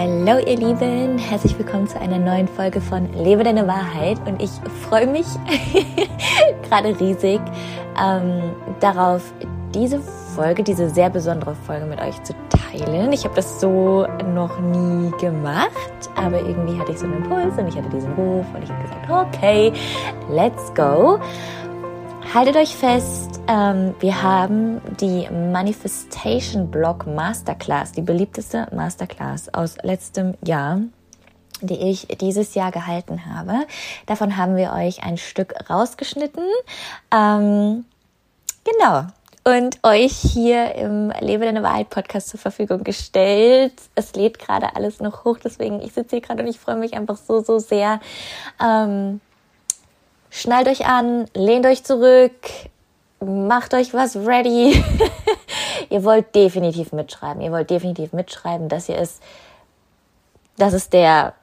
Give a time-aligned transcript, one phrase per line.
[0.00, 4.50] Hallo ihr Lieben, herzlich willkommen zu einer neuen Folge von Lebe deine Wahrheit und ich
[4.88, 5.26] freue mich
[6.62, 7.40] gerade riesig
[8.00, 9.32] ähm, darauf,
[9.74, 9.98] diese
[10.36, 13.12] Folge, diese sehr besondere Folge mit euch zu teilen.
[13.12, 15.68] Ich habe das so noch nie gemacht,
[16.14, 18.82] aber irgendwie hatte ich so einen Impuls und ich hatte diesen Ruf und ich habe
[18.84, 19.72] gesagt, okay,
[20.30, 21.18] let's go.
[22.34, 30.34] Haltet euch fest, ähm, wir haben die Manifestation Block Masterclass, die beliebteste Masterclass aus letztem
[30.44, 30.80] Jahr
[31.60, 33.66] die ich dieses Jahr gehalten habe.
[34.06, 36.44] Davon haben wir euch ein Stück rausgeschnitten.
[37.12, 37.84] Ähm,
[38.64, 39.06] genau.
[39.44, 43.72] Und euch hier im Lebe deine Wahrheit Podcast zur Verfügung gestellt.
[43.94, 46.94] Es lädt gerade alles noch hoch, deswegen ich sitze hier gerade und ich freue mich
[46.94, 48.00] einfach so, so sehr.
[48.62, 49.20] Ähm,
[50.30, 52.32] Schnallt euch an, lehnt euch zurück,
[53.20, 54.82] macht euch was ready.
[55.90, 57.42] ihr wollt definitiv mitschreiben.
[57.42, 59.20] Ihr wollt definitiv mitschreiben, dass ihr es,
[60.56, 61.34] das ist der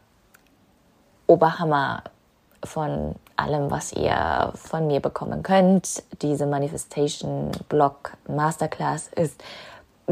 [1.27, 2.03] Oberhammer
[2.63, 6.03] von allem, was ihr von mir bekommen könnt.
[6.21, 9.43] Diese Manifestation Block Masterclass ist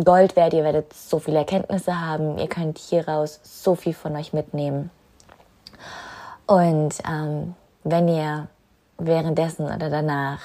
[0.03, 0.53] Gold wert.
[0.53, 2.37] Ihr werdet so viele Erkenntnisse haben.
[2.37, 4.89] Ihr könnt hieraus so viel von euch mitnehmen.
[6.47, 8.47] Und ähm, wenn ihr
[8.97, 10.39] währenddessen oder danach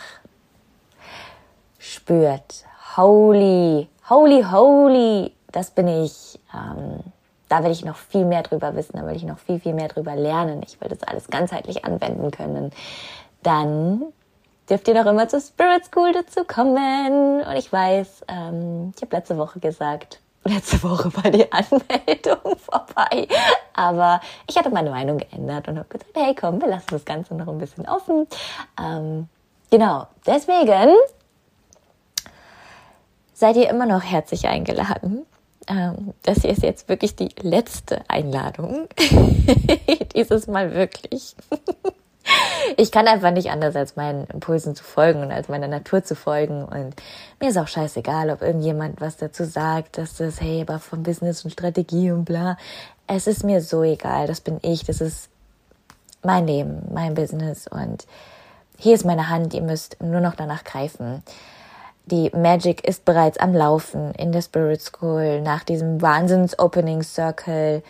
[1.78, 2.64] spürt,
[2.96, 6.38] holy, holy, holy, das bin ich.
[6.54, 7.00] Ähm,
[7.48, 9.88] da will ich noch viel mehr drüber wissen, da will ich noch viel, viel mehr
[9.88, 10.62] drüber lernen.
[10.66, 12.72] Ich will das alles ganzheitlich anwenden können.
[13.42, 14.02] Dann
[14.68, 17.40] dürft ihr noch immer zur Spirit School dazu kommen.
[17.40, 23.28] Und ich weiß, ähm, ich habe letzte Woche gesagt, letzte Woche war die Anmeldung vorbei.
[23.74, 27.34] Aber ich hatte meine Meinung geändert und habe gesagt, hey komm, wir lassen das Ganze
[27.34, 28.26] noch ein bisschen offen.
[28.80, 29.28] Ähm,
[29.70, 30.94] genau, deswegen
[33.32, 35.24] seid ihr immer noch herzlich eingeladen.
[35.68, 38.88] Ähm, das hier ist jetzt wirklich die letzte Einladung.
[40.14, 41.36] Dieses Mal wirklich.
[42.76, 46.14] ich kann einfach nicht anders, als meinen Impulsen zu folgen und als meiner Natur zu
[46.14, 46.64] folgen.
[46.64, 46.94] Und
[47.40, 51.44] mir ist auch scheißegal, ob irgendjemand was dazu sagt, dass das, hey, aber von Business
[51.44, 52.56] und Strategie und bla.
[53.06, 54.26] Es ist mir so egal.
[54.26, 54.84] Das bin ich.
[54.84, 55.28] Das ist
[56.22, 57.66] mein Leben, mein Business.
[57.66, 58.06] Und
[58.76, 59.54] hier ist meine Hand.
[59.54, 61.22] Ihr müsst nur noch danach greifen.
[62.06, 67.82] Die Magic ist bereits am Laufen in der Spirit School nach diesem Wahnsinns-Opening Circle.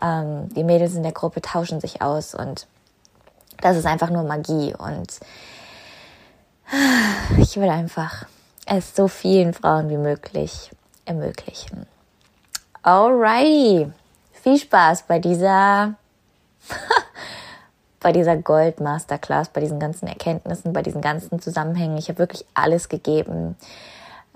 [0.00, 2.68] Ähm, die Mädels in der Gruppe tauschen sich aus und
[3.60, 5.20] das ist einfach nur Magie und
[7.38, 8.26] ich will einfach
[8.66, 10.70] es so vielen Frauen wie möglich
[11.04, 11.86] ermöglichen.
[12.82, 13.90] Alrighty.
[14.32, 15.94] Viel Spaß bei dieser,
[18.00, 21.96] bei dieser Gold Masterclass, bei diesen ganzen Erkenntnissen, bei diesen ganzen Zusammenhängen.
[21.98, 23.56] Ich habe wirklich alles gegeben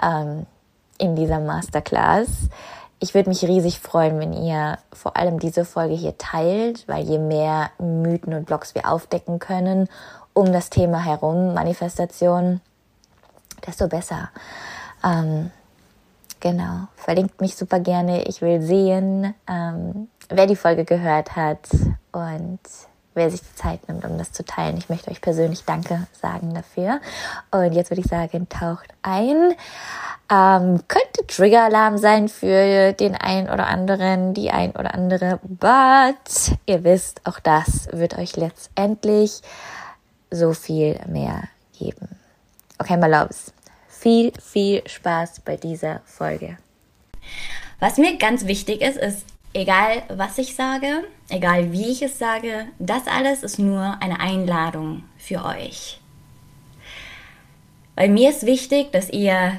[0.03, 0.47] ähm,
[0.99, 2.29] in dieser Masterclass.
[3.01, 7.19] Ich würde mich riesig freuen, wenn ihr vor allem diese Folge hier teilt, weil je
[7.19, 9.89] mehr Mythen und Blogs wir aufdecken können
[10.39, 12.61] um das Thema herum, Manifestation,
[13.67, 14.31] desto besser.
[15.05, 15.51] Ähm,
[16.39, 18.23] genau, verlinkt mich super gerne.
[18.23, 21.69] Ich will sehen, ähm, wer die Folge gehört hat
[22.13, 22.61] und
[23.19, 24.79] wer sich die Zeit nimmt, um das zu teilen.
[24.79, 27.01] Ich möchte euch persönlich Danke sagen dafür.
[27.51, 29.55] Und jetzt würde ich sagen, taucht ein.
[30.31, 36.85] Ähm, könnte Trigger-Alarm sein für den einen oder anderen, die ein oder andere, but ihr
[36.85, 39.41] wisst, auch das wird euch letztendlich
[40.31, 41.45] so viel mehr
[41.79, 42.09] geben.
[42.79, 43.53] Okay, my loves.
[43.89, 46.59] Viel, viel Spaß bei dieser Folge.
[47.81, 49.25] Was mir ganz wichtig ist, ist,
[49.55, 55.05] egal was ich sage, egal wie ich es sage, das alles ist nur eine Einladung
[55.17, 56.01] für euch.
[57.95, 59.59] Weil mir ist wichtig, dass ihr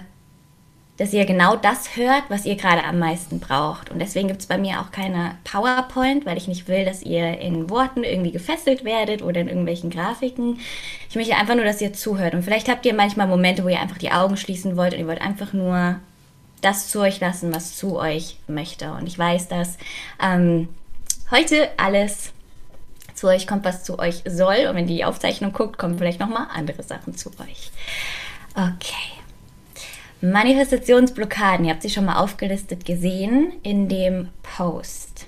[0.99, 3.89] dass ihr genau das hört, was ihr gerade am meisten braucht.
[3.89, 7.39] Und deswegen gibt es bei mir auch keine PowerPoint, weil ich nicht will, dass ihr
[7.39, 10.59] in Worten irgendwie gefesselt werdet oder in irgendwelchen Grafiken.
[11.09, 12.33] Ich möchte einfach nur, dass ihr zuhört.
[12.33, 15.07] Und vielleicht habt ihr manchmal Momente, wo ihr einfach die Augen schließen wollt und ihr
[15.07, 15.95] wollt einfach nur
[16.59, 18.91] das zu euch lassen, was zu euch möchte.
[18.91, 19.77] Und ich weiß, dass
[20.21, 20.67] ähm,
[21.31, 22.31] heute alles
[23.13, 24.67] zu euch kommt, was zu euch soll.
[24.69, 27.71] Und wenn die Aufzeichnung guckt, kommen vielleicht nochmal andere Sachen zu euch.
[28.55, 29.19] Okay.
[30.21, 35.27] Manifestationsblockaden, ihr habt sie schon mal aufgelistet gesehen in dem Post.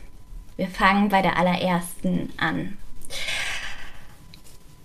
[0.57, 2.77] Wir fangen bei der allerersten an.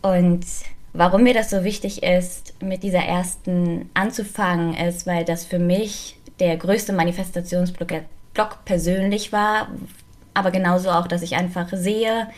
[0.03, 0.47] Und
[0.93, 6.17] warum mir das so wichtig ist, mit dieser ersten anzufangen, ist, weil das für mich
[6.39, 9.69] der größte Manifestationsblock persönlich war,
[10.37, 12.29] aber genauso auch, dass ich einfach sehe,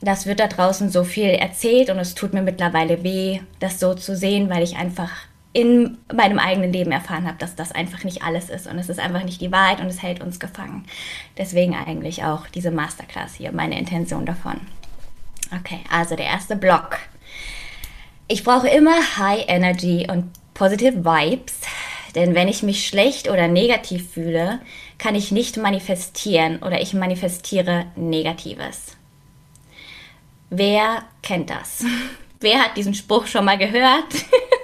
[0.00, 3.94] das wird da draußen so viel erzählt und es tut mir mittlerweile weh, das so
[3.94, 5.10] zu sehen, weil ich einfach
[5.52, 8.98] in meinem eigenen Leben erfahren habe, dass das einfach nicht alles ist und es ist
[8.98, 10.84] einfach nicht die Wahrheit und es hält uns gefangen.
[11.38, 14.60] Deswegen eigentlich auch diese Masterclass hier, meine Intention davon.
[15.56, 16.98] Okay, also der erste Block.
[18.26, 21.60] Ich brauche immer High Energy und Positive Vibes,
[22.16, 24.60] denn wenn ich mich schlecht oder negativ fühle,
[24.98, 28.96] kann ich nicht manifestieren oder ich manifestiere Negatives.
[30.50, 31.84] Wer kennt das?
[32.40, 34.12] Wer hat diesen Spruch schon mal gehört?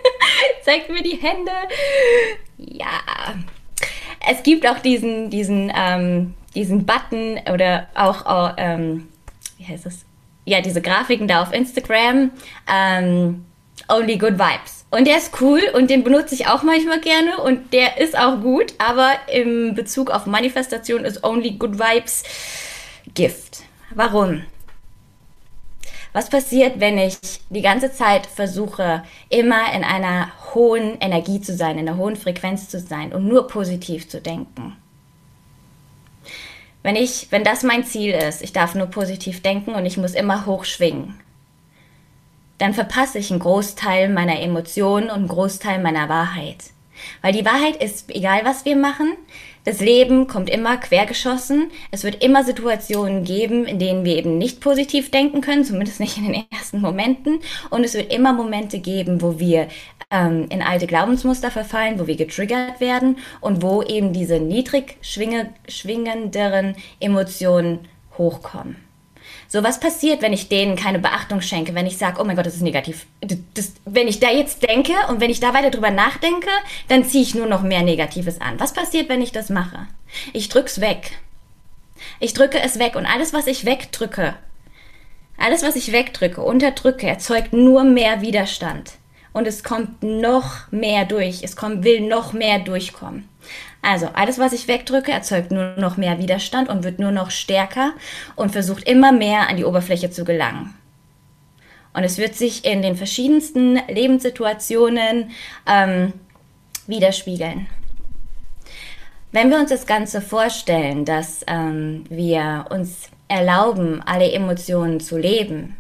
[0.65, 1.53] Zeigt mir die Hände.
[2.59, 3.01] Ja.
[4.29, 9.09] Es gibt auch diesen, diesen, ähm, diesen Button oder auch, auch ähm,
[9.57, 10.05] wie heißt das?
[10.45, 12.31] Ja, diese Grafiken da auf Instagram.
[12.71, 13.47] Ähm,
[13.89, 14.80] Only Good Vibes.
[14.91, 18.41] Und der ist cool und den benutze ich auch manchmal gerne und der ist auch
[18.41, 22.25] gut, aber im Bezug auf Manifestation ist Only Good Vibes
[23.15, 23.63] Gift.
[23.95, 24.43] Warum?
[26.13, 27.17] Was passiert, wenn ich
[27.51, 32.69] die ganze Zeit versuche, immer in einer hohen Energie zu sein, in einer hohen Frequenz
[32.69, 34.77] zu sein und nur positiv zu denken?
[36.83, 40.15] Wenn ich, wenn das mein Ziel ist, ich darf nur positiv denken und ich muss
[40.15, 41.21] immer hoch schwingen,
[42.61, 46.59] dann verpasse ich einen Großteil meiner Emotionen und einen Großteil meiner Wahrheit.
[47.23, 49.15] Weil die Wahrheit ist, egal was wir machen,
[49.65, 51.71] das Leben kommt immer quergeschossen.
[51.91, 56.19] Es wird immer Situationen geben, in denen wir eben nicht positiv denken können, zumindest nicht
[56.19, 57.41] in den ersten Momenten.
[57.71, 59.69] Und es wird immer Momente geben, wo wir
[60.11, 66.75] ähm, in alte Glaubensmuster verfallen, wo wir getriggert werden und wo eben diese niedrig schwingenderen
[67.01, 67.81] Emotionen
[68.19, 68.90] hochkommen.
[69.53, 72.47] So, was passiert, wenn ich denen keine Beachtung schenke, wenn ich sage, oh mein Gott,
[72.47, 73.07] das ist negativ.
[73.21, 76.49] Das, wenn ich da jetzt denke und wenn ich da weiter drüber nachdenke,
[76.87, 78.61] dann ziehe ich nur noch mehr Negatives an.
[78.61, 79.89] Was passiert, wenn ich das mache?
[80.33, 81.19] Ich drück's weg.
[82.21, 84.37] Ich drücke es weg und alles, was ich wegdrücke,
[85.37, 88.93] alles, was ich wegdrücke, unterdrücke, erzeugt nur mehr Widerstand.
[89.33, 91.43] Und es kommt noch mehr durch.
[91.43, 93.29] Es kommt, will noch mehr durchkommen.
[93.83, 97.93] Also alles, was ich wegdrücke, erzeugt nur noch mehr Widerstand und wird nur noch stärker
[98.37, 100.75] und versucht immer mehr an die Oberfläche zu gelangen.
[101.93, 105.31] Und es wird sich in den verschiedensten Lebenssituationen
[105.67, 106.13] ähm,
[106.87, 107.67] widerspiegeln.
[109.33, 115.77] Wenn wir uns das Ganze vorstellen, dass ähm, wir uns erlauben, alle Emotionen zu leben,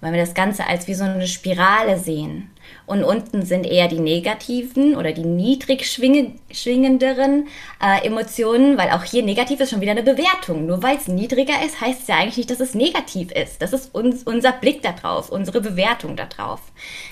[0.00, 2.50] wenn wir das Ganze als wie so eine Spirale sehen,
[2.86, 7.48] und unten sind eher die negativen oder die niedrig schwingenderen
[7.82, 10.66] äh, Emotionen, weil auch hier negativ ist schon wieder eine Bewertung.
[10.66, 13.62] Nur weil es niedriger ist, heißt es ja eigentlich nicht, dass es negativ ist.
[13.62, 16.60] Das ist uns, unser Blick darauf, unsere Bewertung darauf.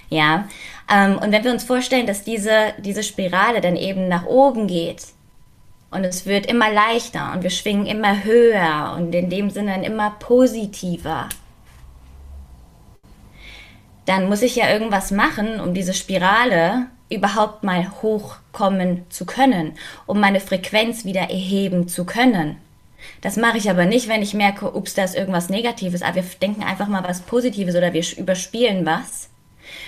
[0.08, 0.48] Ja,
[0.92, 5.06] ähm, und wenn wir uns vorstellen, dass diese, diese Spirale dann eben nach oben geht,
[5.92, 10.12] und es wird immer leichter und wir schwingen immer höher und in dem Sinne immer
[10.20, 11.28] positiver
[14.10, 19.74] dann muss ich ja irgendwas machen, um diese Spirale überhaupt mal hochkommen zu können,
[20.04, 22.56] um meine Frequenz wieder erheben zu können.
[23.20, 26.24] Das mache ich aber nicht, wenn ich merke, ups, da ist irgendwas Negatives, aber wir
[26.42, 29.28] denken einfach mal was Positives oder wir überspielen was,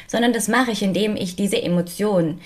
[0.06, 2.40] sondern das mache ich, indem ich diese Emotion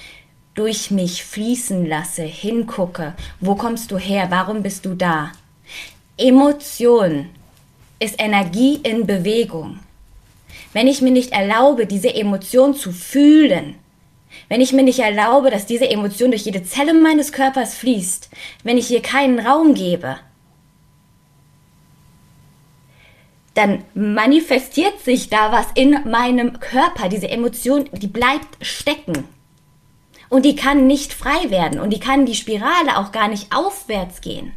[0.55, 5.33] durch mich fließen lasse, hingucke, wo kommst du her, warum bist du da.
[6.17, 7.29] Emotion
[7.99, 9.81] ist Energie in Bewegung
[10.73, 13.77] wenn ich mir nicht erlaube, diese Emotion zu fühlen,
[14.49, 18.31] wenn ich mir nicht erlaube, dass diese Emotion durch jede Zelle meines Körpers fließt,
[18.63, 20.19] wenn ich ihr keinen Raum gebe,
[23.55, 27.09] dann manifestiert sich da was in meinem Körper.
[27.09, 29.25] Diese Emotion, die bleibt stecken.
[30.29, 34.21] Und die kann nicht frei werden und die kann die Spirale auch gar nicht aufwärts
[34.21, 34.53] gehen.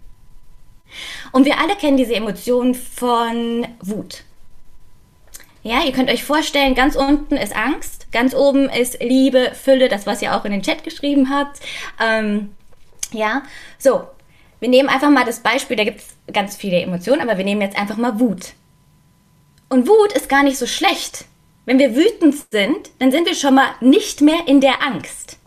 [1.31, 4.23] Und wir alle kennen diese Emotion von Wut.
[5.61, 10.05] Ja, ihr könnt euch vorstellen, ganz unten ist Angst, ganz oben ist Liebe, Fülle, das,
[10.07, 11.59] was ihr auch in den Chat geschrieben habt.
[12.01, 12.55] Ähm,
[13.11, 13.43] ja,
[13.77, 14.07] so,
[14.59, 17.61] wir nehmen einfach mal das Beispiel, da gibt es ganz viele Emotionen, aber wir nehmen
[17.61, 18.53] jetzt einfach mal Wut.
[19.67, 21.25] Und Wut ist gar nicht so schlecht.
[21.65, 25.37] Wenn wir wütend sind, dann sind wir schon mal nicht mehr in der Angst.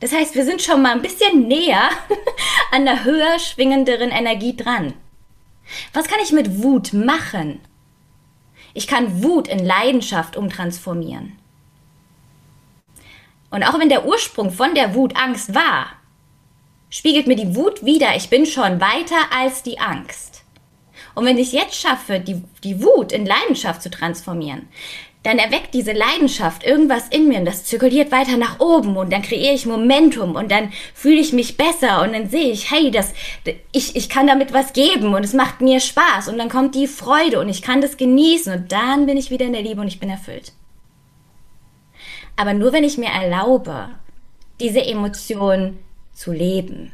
[0.00, 1.90] Das heißt, wir sind schon mal ein bisschen näher
[2.72, 4.94] an der höher schwingenderen Energie dran.
[5.92, 7.60] Was kann ich mit Wut machen?
[8.76, 11.32] Ich kann Wut in Leidenschaft umtransformieren.
[13.50, 15.86] Und auch wenn der Ursprung von der Wut Angst war,
[16.90, 20.44] spiegelt mir die Wut wieder, ich bin schon weiter als die Angst.
[21.14, 24.68] Und wenn ich jetzt schaffe, die, die Wut in Leidenschaft zu transformieren,
[25.26, 29.22] dann erweckt diese Leidenschaft irgendwas in mir und das zirkuliert weiter nach oben und dann
[29.22, 33.12] kreiere ich Momentum und dann fühle ich mich besser und dann sehe ich, hey, das,
[33.72, 36.86] ich, ich kann damit was geben und es macht mir Spaß und dann kommt die
[36.86, 39.88] Freude und ich kann das genießen und dann bin ich wieder in der Liebe und
[39.88, 40.52] ich bin erfüllt.
[42.36, 43.88] Aber nur wenn ich mir erlaube,
[44.60, 45.78] diese Emotion
[46.12, 46.92] zu leben.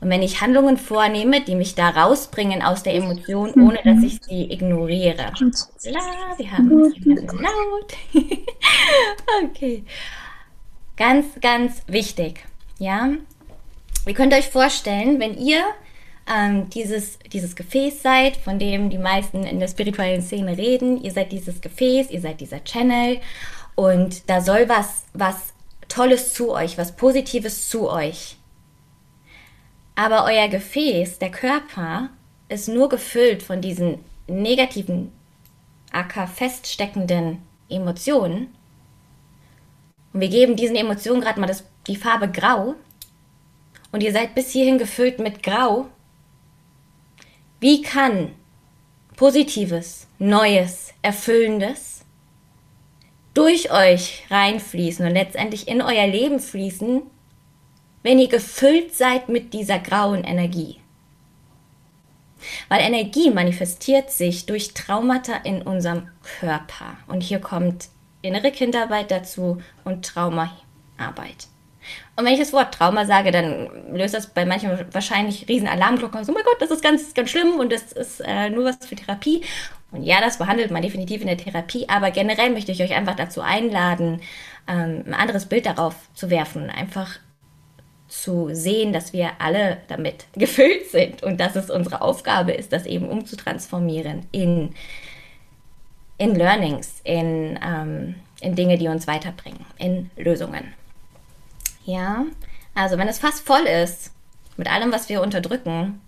[0.00, 4.20] Und wenn ich Handlungen vornehme, die mich da rausbringen aus der Emotion, ohne dass ich
[4.22, 5.32] sie ignoriere.
[5.84, 6.00] La,
[6.36, 6.94] wir haben es
[7.32, 7.94] laut.
[9.44, 9.84] okay.
[10.96, 12.44] Ganz, ganz wichtig.
[12.78, 13.10] Ja.
[14.06, 15.62] Ihr könnt euch vorstellen, wenn ihr
[16.32, 21.10] ähm, dieses, dieses Gefäß seid, von dem die meisten in der spirituellen Szene reden, ihr
[21.10, 23.18] seid dieses Gefäß, ihr seid dieser Channel
[23.74, 25.52] und da soll was, was
[25.88, 28.37] Tolles zu euch, was Positives zu euch
[29.98, 32.10] aber euer Gefäß, der Körper,
[32.48, 35.10] ist nur gefüllt von diesen negativen,
[35.90, 38.54] acker feststeckenden Emotionen.
[40.12, 42.76] Und wir geben diesen Emotionen gerade mal das, die Farbe Grau.
[43.90, 45.88] Und ihr seid bis hierhin gefüllt mit Grau.
[47.58, 48.30] Wie kann
[49.16, 52.04] Positives, Neues, Erfüllendes
[53.34, 57.02] durch euch reinfließen und letztendlich in euer Leben fließen,
[58.02, 60.80] wenn ihr gefüllt seid mit dieser grauen Energie.
[62.68, 66.08] Weil Energie manifestiert sich durch Traumata in unserem
[66.40, 66.96] Körper.
[67.08, 67.88] Und hier kommt
[68.22, 71.48] innere Kindarbeit dazu und Traumaarbeit.
[72.16, 76.20] Und wenn ich das Wort Trauma sage, dann löst das bei manchen wahrscheinlich riesen Alarmglocken
[76.20, 76.28] aus.
[76.28, 78.96] Oh mein Gott, das ist ganz, ganz schlimm und das ist äh, nur was für
[78.96, 79.42] Therapie.
[79.90, 83.14] Und ja, das behandelt man definitiv in der Therapie, aber generell möchte ich euch einfach
[83.14, 84.20] dazu einladen,
[84.66, 86.68] ähm, ein anderes Bild darauf zu werfen.
[86.68, 87.18] Einfach
[88.08, 92.86] zu sehen, dass wir alle damit gefüllt sind und dass es unsere Aufgabe ist, das
[92.86, 94.74] eben umzutransformieren in,
[96.16, 100.74] in Learnings, in, ähm, in Dinge, die uns weiterbringen, in Lösungen.
[101.84, 102.24] Ja,
[102.74, 104.12] also wenn es fast voll ist,
[104.56, 106.00] mit allem, was wir unterdrücken,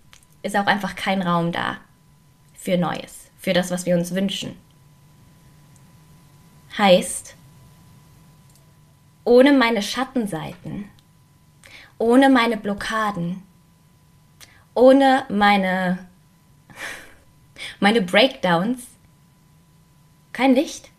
[0.43, 1.77] ist auch einfach kein Raum da
[2.53, 4.55] für Neues, für das, was wir uns wünschen.
[6.77, 7.35] Heißt,
[9.23, 10.85] ohne meine Schattenseiten
[12.01, 13.43] ohne meine Blockaden,
[14.73, 16.09] ohne meine,
[17.79, 18.87] meine Breakdowns,
[20.33, 20.89] kein Licht.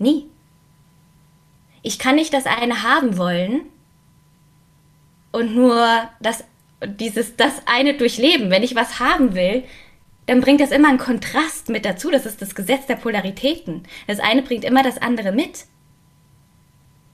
[0.00, 0.26] Nie.
[1.82, 3.60] Ich kann nicht das eine haben wollen
[5.30, 5.86] und nur
[6.20, 6.42] das,
[6.84, 8.50] dieses, das eine durchleben.
[8.50, 9.62] Wenn ich was haben will,
[10.26, 12.10] dann bringt das immer einen Kontrast mit dazu.
[12.10, 13.84] Das ist das Gesetz der Polaritäten.
[14.08, 15.66] Das eine bringt immer das andere mit.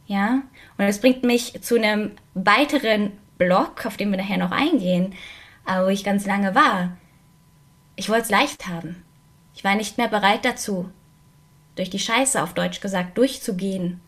[0.06, 0.42] Ja,
[0.80, 5.14] und das bringt mich zu einem weiteren Block, auf den wir nachher noch eingehen,
[5.66, 6.96] wo ich ganz lange war.
[7.96, 9.04] Ich wollte es leicht haben.
[9.54, 10.90] Ich war nicht mehr bereit dazu,
[11.76, 14.00] durch die Scheiße auf Deutsch gesagt durchzugehen,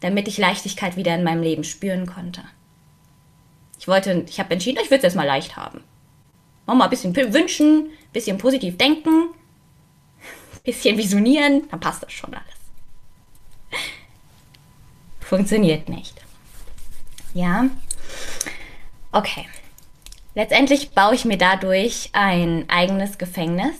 [0.00, 2.40] damit ich Leichtigkeit wieder in meinem Leben spüren konnte.
[3.78, 5.84] Ich wollte, ich habe entschieden, ich will es jetzt mal leicht haben.
[6.64, 9.28] Mach mal ein bisschen wünschen, ein bisschen positiv denken,
[10.54, 12.57] ein bisschen visionieren, dann passt das schon alles
[15.28, 16.14] funktioniert nicht.
[17.34, 17.66] Ja?
[19.12, 19.46] Okay.
[20.34, 23.74] Letztendlich baue ich mir dadurch ein eigenes Gefängnis,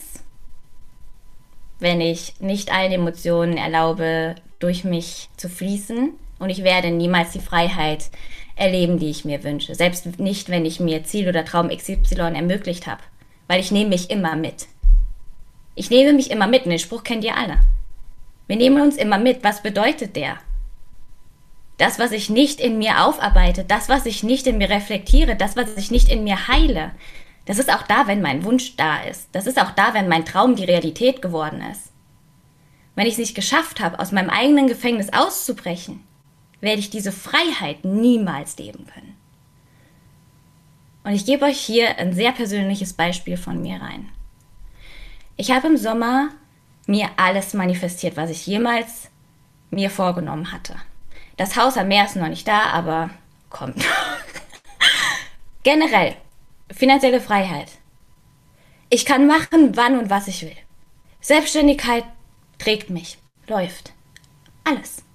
[1.79, 6.11] wenn ich nicht allen Emotionen erlaube, durch mich zu fließen.
[6.37, 8.09] Und ich werde niemals die Freiheit
[8.55, 9.73] erleben, die ich mir wünsche.
[9.73, 13.01] Selbst nicht, wenn ich mir Ziel oder Traum XY ermöglicht habe.
[13.47, 14.67] Weil ich nehme mich immer mit.
[15.75, 16.65] Ich nehme mich immer mit.
[16.65, 17.59] Und den Spruch kennt ihr alle.
[18.47, 19.43] Wir nehmen uns immer mit.
[19.43, 20.37] Was bedeutet der?
[21.79, 25.55] Das, was ich nicht in mir aufarbeite, das, was ich nicht in mir reflektiere, das,
[25.55, 26.91] was ich nicht in mir heile,
[27.45, 29.29] das ist auch da, wenn mein Wunsch da ist.
[29.31, 31.91] Das ist auch da, wenn mein Traum die Realität geworden ist.
[32.95, 36.03] Wenn ich es nicht geschafft habe, aus meinem eigenen Gefängnis auszubrechen,
[36.61, 39.15] werde ich diese Freiheit niemals leben können.
[41.03, 44.09] Und ich gebe euch hier ein sehr persönliches Beispiel von mir rein.
[45.37, 46.29] Ich habe im Sommer
[46.87, 49.09] mir alles manifestiert, was ich jemals
[49.71, 50.75] mir vorgenommen hatte.
[51.39, 53.11] Das Haus am Meer ist noch nicht da, aber
[53.49, 53.81] kommt.
[55.63, 56.17] Generell,
[56.69, 57.71] finanzielle Freiheit.
[58.89, 60.57] Ich kann machen, wann und was ich will.
[61.21, 62.03] Selbstständigkeit
[62.57, 63.93] trägt mich, läuft.
[64.65, 65.05] Alles.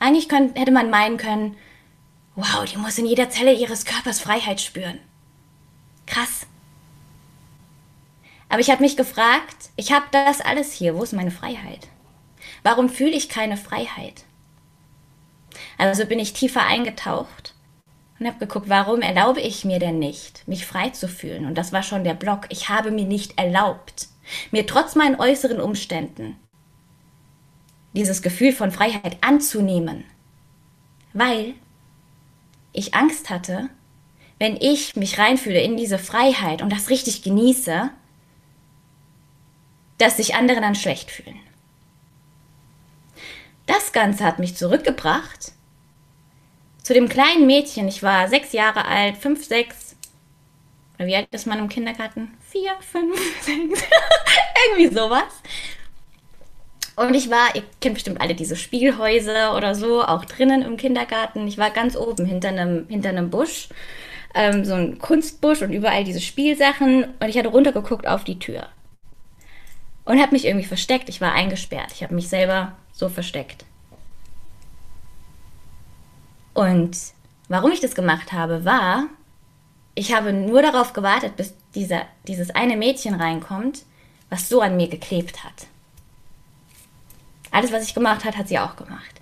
[0.00, 1.56] Eigentlich könnt, hätte man meinen können,
[2.34, 4.98] wow, die muss in jeder Zelle ihres Körpers Freiheit spüren.
[6.04, 6.48] Krass.
[8.48, 11.86] Aber ich habe mich gefragt, ich habe das alles hier, wo ist meine Freiheit?
[12.64, 14.24] Warum fühle ich keine Freiheit?
[15.78, 17.54] Also bin ich tiefer eingetaucht
[18.18, 21.46] und habe geguckt, warum erlaube ich mir denn nicht, mich frei zu fühlen?
[21.46, 22.46] Und das war schon der Block.
[22.50, 24.08] Ich habe mir nicht erlaubt,
[24.50, 26.36] mir trotz meinen äußeren Umständen
[27.92, 30.04] dieses Gefühl von Freiheit anzunehmen,
[31.12, 31.54] weil
[32.72, 33.68] ich Angst hatte,
[34.38, 37.90] wenn ich mich reinfühle in diese Freiheit und das richtig genieße,
[39.98, 41.38] dass sich andere dann schlecht fühlen.
[43.70, 45.52] Das Ganze hat mich zurückgebracht
[46.82, 49.94] zu dem kleinen Mädchen, ich war sechs Jahre alt, fünf, sechs,
[50.98, 52.36] oder wie alt ist man im Kindergarten?
[52.40, 53.84] Vier, fünf, sechs,
[54.66, 55.22] irgendwie sowas.
[56.96, 61.46] Und ich war, ihr kennt bestimmt alle diese Spielhäuser oder so, auch drinnen im Kindergarten.
[61.46, 63.68] Ich war ganz oben hinter einem, hinter einem Busch,
[64.34, 67.04] ähm, so ein Kunstbusch und überall diese Spielsachen.
[67.20, 68.66] Und ich hatte runtergeguckt auf die Tür.
[70.04, 71.08] Und habe mich irgendwie versteckt.
[71.08, 71.92] Ich war eingesperrt.
[71.94, 73.64] Ich habe mich selber so versteckt.
[76.54, 76.96] Und
[77.48, 79.06] warum ich das gemacht habe, war,
[79.94, 83.84] ich habe nur darauf gewartet, bis dieser, dieses eine Mädchen reinkommt,
[84.28, 85.66] was so an mir geklebt hat.
[87.50, 89.20] Alles, was ich gemacht hat, hat sie auch gemacht.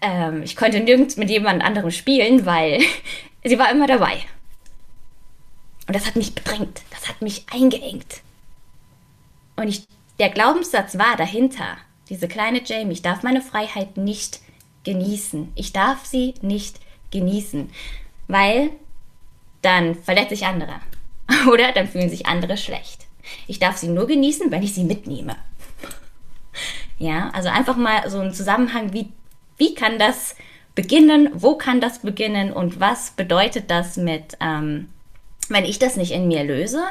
[0.00, 2.80] Ähm, ich konnte nirgends mit jemand anderem spielen, weil
[3.44, 4.20] sie war immer dabei.
[5.86, 8.22] Und das hat mich bedrängt, das hat mich eingeengt.
[9.56, 9.84] Und ich,
[10.18, 11.76] der Glaubenssatz war dahinter,
[12.10, 14.40] diese kleine Jamie, ich darf meine Freiheit nicht
[14.84, 15.52] genießen.
[15.54, 16.80] Ich darf sie nicht
[17.12, 17.70] genießen,
[18.28, 18.70] weil
[19.62, 20.74] dann verletze ich andere.
[21.50, 23.06] Oder dann fühlen sich andere schlecht.
[23.46, 25.36] Ich darf sie nur genießen, wenn ich sie mitnehme.
[26.98, 29.12] Ja, also einfach mal so ein Zusammenhang, wie,
[29.56, 30.34] wie kann das
[30.74, 34.88] beginnen, wo kann das beginnen und was bedeutet das mit, ähm,
[35.48, 36.82] wenn ich das nicht in mir löse,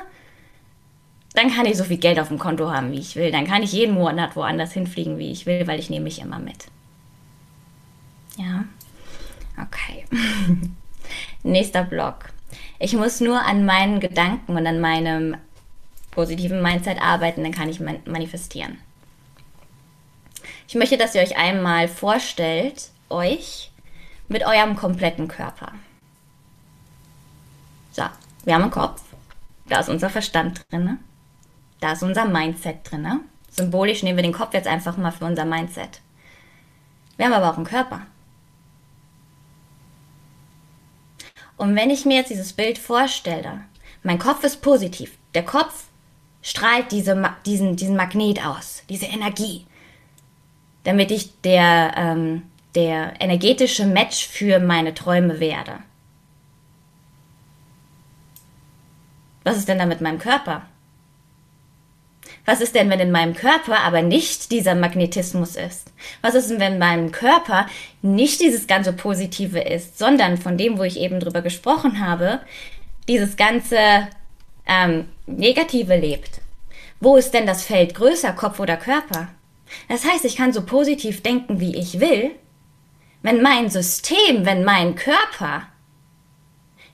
[1.34, 3.32] dann kann ich so viel Geld auf dem Konto haben, wie ich will.
[3.32, 6.40] Dann kann ich jeden Monat woanders hinfliegen, wie ich will, weil ich nehme mich immer
[6.40, 6.66] mit.
[8.38, 8.66] Ja,
[9.62, 10.06] okay.
[11.44, 12.32] Nächster Block.
[12.80, 15.38] Ich muss nur an meinen Gedanken und an meinem
[16.12, 18.78] positiven Mindset arbeiten, dann kann ich manifestieren.
[20.68, 23.72] Ich möchte, dass ihr euch einmal vorstellt, euch
[24.28, 25.74] mit eurem kompletten Körper.
[27.92, 28.04] So,
[28.46, 29.02] wir haben einen Kopf,
[29.68, 31.00] da ist unser Verstand drin,
[31.80, 33.22] da ist unser Mindset drin.
[33.50, 36.02] Symbolisch nehmen wir den Kopf jetzt einfach mal für unser Mindset.
[37.18, 38.02] Wir haben aber auch einen Körper.
[41.58, 43.62] Und wenn ich mir jetzt dieses Bild vorstelle,
[44.04, 45.86] mein Kopf ist positiv, der Kopf
[46.42, 49.66] strahlt diese, diesen, diesen Magnet aus, diese Energie
[50.84, 52.44] damit ich der, ähm,
[52.76, 55.80] der energetische Match für meine Träume werde.
[59.44, 60.64] Was ist denn da mit meinem Körper?
[62.46, 65.92] Was ist denn, wenn in meinem Körper aber nicht dieser Magnetismus ist?
[66.22, 67.68] Was ist denn, wenn in meinem Körper
[68.02, 72.40] nicht dieses ganze Positive ist, sondern von dem, wo ich eben drüber gesprochen habe,
[73.08, 74.08] dieses ganze
[74.66, 76.42] ähm, Negative lebt?
[77.00, 79.30] Wo ist denn das Feld größer, Kopf oder Körper?
[79.88, 82.32] Das heißt, ich kann so positiv denken, wie ich will,
[83.22, 85.68] wenn mein System, wenn mein Körper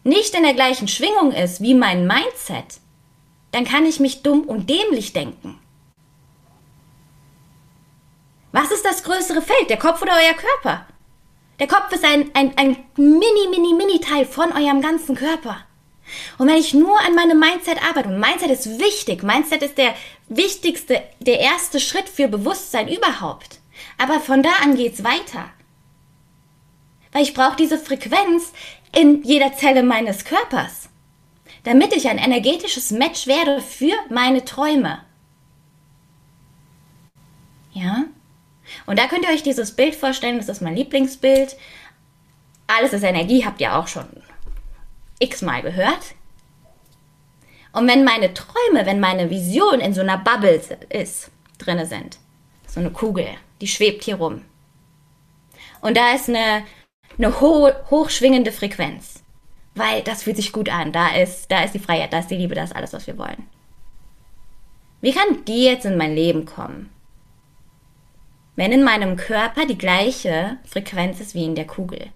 [0.03, 2.79] nicht in der gleichen Schwingung ist wie mein Mindset,
[3.55, 5.57] dann kann ich mich dumm und dämlich denken.
[8.51, 10.85] Was ist das größere Feld, der Kopf oder euer Körper?
[11.59, 15.59] Der Kopf ist ein, ein, ein mini, mini, mini Teil von eurem ganzen Körper.
[16.37, 19.95] Und wenn ich nur an meinem Mindset arbeite, und Mindset ist wichtig, Mindset ist der
[20.27, 23.59] wichtigste, der erste Schritt für Bewusstsein überhaupt.
[23.97, 25.45] Aber von da an geht's weiter.
[27.13, 28.51] Weil ich brauche diese Frequenz
[28.93, 30.89] in jeder Zelle meines Körpers,
[31.65, 34.99] damit ich ein energetisches Match werde für meine Träume.
[37.73, 38.05] Ja?
[38.85, 41.57] Und da könnt ihr euch dieses Bild vorstellen, das ist mein Lieblingsbild.
[42.67, 44.07] Alles ist Energie, habt ihr auch schon
[45.19, 46.15] x-mal gehört.
[47.71, 52.19] Und wenn meine Träume, wenn meine Vision in so einer Bubble ist, drinne sind,
[52.67, 53.27] so eine Kugel,
[53.59, 54.43] die schwebt hier rum.
[55.81, 56.63] Und da ist eine,
[57.17, 59.24] eine ho hochschwingende Frequenz.
[59.75, 60.91] Weil das fühlt sich gut an.
[60.91, 63.17] Da ist, da ist die Freiheit, da ist die Liebe, da ist alles, was wir
[63.17, 63.45] wollen.
[65.01, 66.89] Wie kann die jetzt in mein Leben kommen?
[68.55, 72.07] Wenn in meinem Körper die gleiche Frequenz ist wie in der Kugel.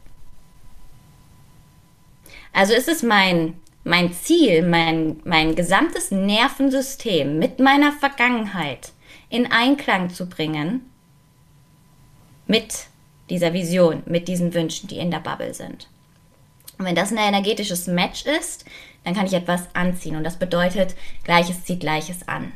[2.54, 8.94] Also ist es mein, mein Ziel, mein, mein gesamtes Nervensystem mit meiner Vergangenheit
[9.30, 10.90] in Einklang zu bringen
[12.48, 12.88] mit
[13.30, 15.88] dieser Vision, mit diesen Wünschen, die in der Bubble sind.
[16.80, 18.66] Und wenn das ein energetisches Match ist,
[19.04, 22.52] dann kann ich etwas anziehen und das bedeutet, Gleiches zieht Gleiches an.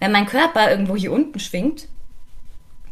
[0.00, 1.86] Wenn mein Körper irgendwo hier unten schwingt,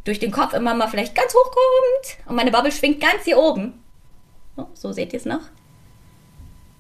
[0.05, 3.39] durch den Kopf immer mal vielleicht ganz hoch kommt und meine Bubble schwingt ganz hier
[3.39, 3.83] oben,
[4.57, 5.43] Oh, so seht ihr es noch.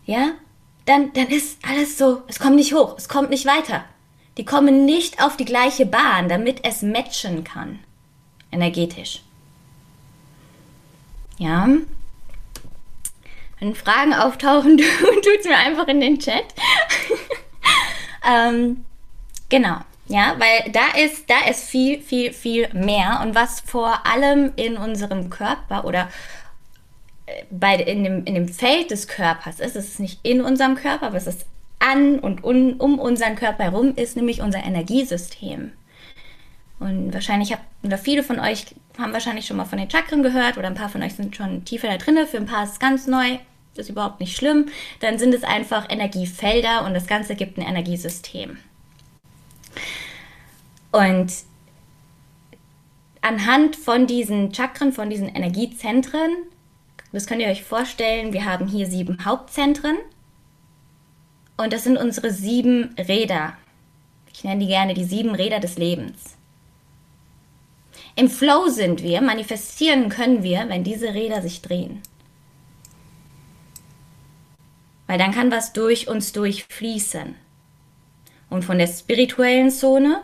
[0.05, 0.33] Ja?
[0.87, 3.85] Dann, dann ist alles so, es kommt nicht hoch, es kommt nicht weiter.
[4.39, 7.81] Die kommen nicht auf die gleiche Bahn, damit es matchen kann.
[8.51, 9.23] Energetisch.
[11.39, 11.69] Ja?
[13.59, 16.45] Wenn Fragen auftauchen, tut es mir einfach in den Chat.
[18.29, 18.85] ähm,
[19.49, 19.79] genau.
[20.09, 23.21] Ja, weil da ist, da ist viel, viel, viel mehr.
[23.25, 26.09] Und was vor allem in unserem Körper oder
[27.27, 30.77] äh, bei, in, dem, in dem Feld des Körpers ist, es ist nicht in unserem
[30.77, 31.47] Körper, aber es ist
[31.79, 35.73] an und un, um unseren Körper herum, ist nämlich unser Energiesystem.
[36.79, 38.67] Und wahrscheinlich habt, oder viele von euch
[38.99, 41.65] haben wahrscheinlich schon mal von den Chakren gehört oder ein paar von euch sind schon
[41.65, 42.19] tiefer da drin.
[42.27, 43.39] Für ein paar ist es ganz neu,
[43.75, 44.67] das ist überhaupt nicht schlimm.
[45.01, 48.59] Dann sind es einfach Energiefelder und das Ganze gibt ein Energiesystem.
[50.93, 51.33] Und
[53.23, 56.31] anhand von diesen Chakren, von diesen Energiezentren,
[57.13, 59.97] das könnt ihr euch vorstellen, wir haben hier sieben Hauptzentren
[61.57, 63.55] und das sind unsere sieben Räder.
[64.33, 66.36] Ich nenne die gerne die sieben Räder des Lebens.
[68.17, 72.01] Im Flow sind wir, manifestieren können wir, wenn diese Räder sich drehen.
[75.07, 77.35] Weil dann kann was durch uns durchfließen.
[78.49, 80.23] Und von der spirituellen Zone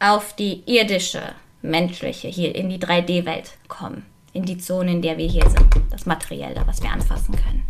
[0.00, 4.06] auf die irdische, menschliche, hier in die 3D-Welt kommen.
[4.32, 5.68] In die Zone, in der wir hier sind.
[5.90, 7.66] Das Materielle, was wir anfassen können.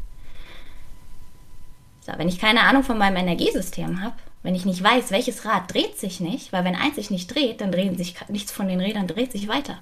[2.01, 5.72] So, wenn ich keine Ahnung von meinem Energiesystem habe, wenn ich nicht weiß, welches Rad
[5.72, 8.81] dreht sich nicht, weil wenn eins sich nicht dreht, dann drehen sich nichts von den
[8.81, 9.81] Rädern dreht sich weiter.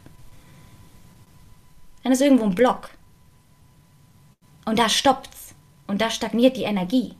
[2.03, 2.91] Dann ist irgendwo ein Block.
[4.65, 5.55] Und da stoppt's.
[5.87, 7.15] Und da stagniert die Energie.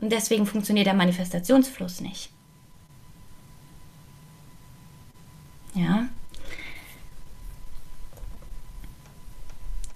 [0.00, 2.30] Und deswegen funktioniert der Manifestationsfluss nicht.
[5.74, 6.08] Ja.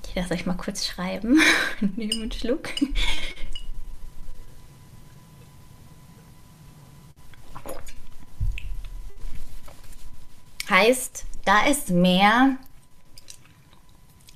[0.08, 1.40] Ich lasse euch mal kurz schreiben.
[1.96, 2.70] Nehme einen Schluck.
[10.70, 12.56] Heißt, da ist mehr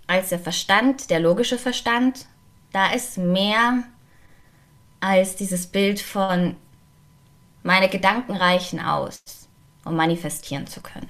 [0.06, 2.26] als der Verstand, der logische Verstand.
[2.72, 3.82] Da ist mehr
[5.00, 6.56] als dieses Bild von
[7.62, 9.22] meine Gedanken reichen aus,
[9.84, 11.08] um manifestieren zu können.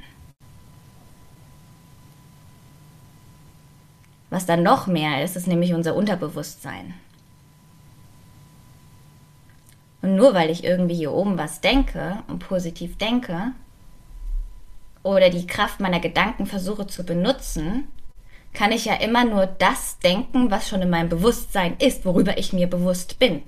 [4.30, 6.94] Was dann noch mehr ist, ist nämlich unser Unterbewusstsein.
[10.00, 13.52] Und nur weil ich irgendwie hier oben was denke und positiv denke,
[15.02, 17.88] oder die Kraft meiner Gedanken versuche zu benutzen,
[18.52, 22.52] kann ich ja immer nur das denken, was schon in meinem Bewusstsein ist, worüber ich
[22.52, 23.42] mir bewusst bin.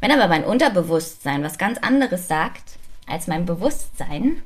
[0.00, 4.42] Wenn aber mein Unterbewusstsein was ganz anderes sagt als mein Bewusstsein,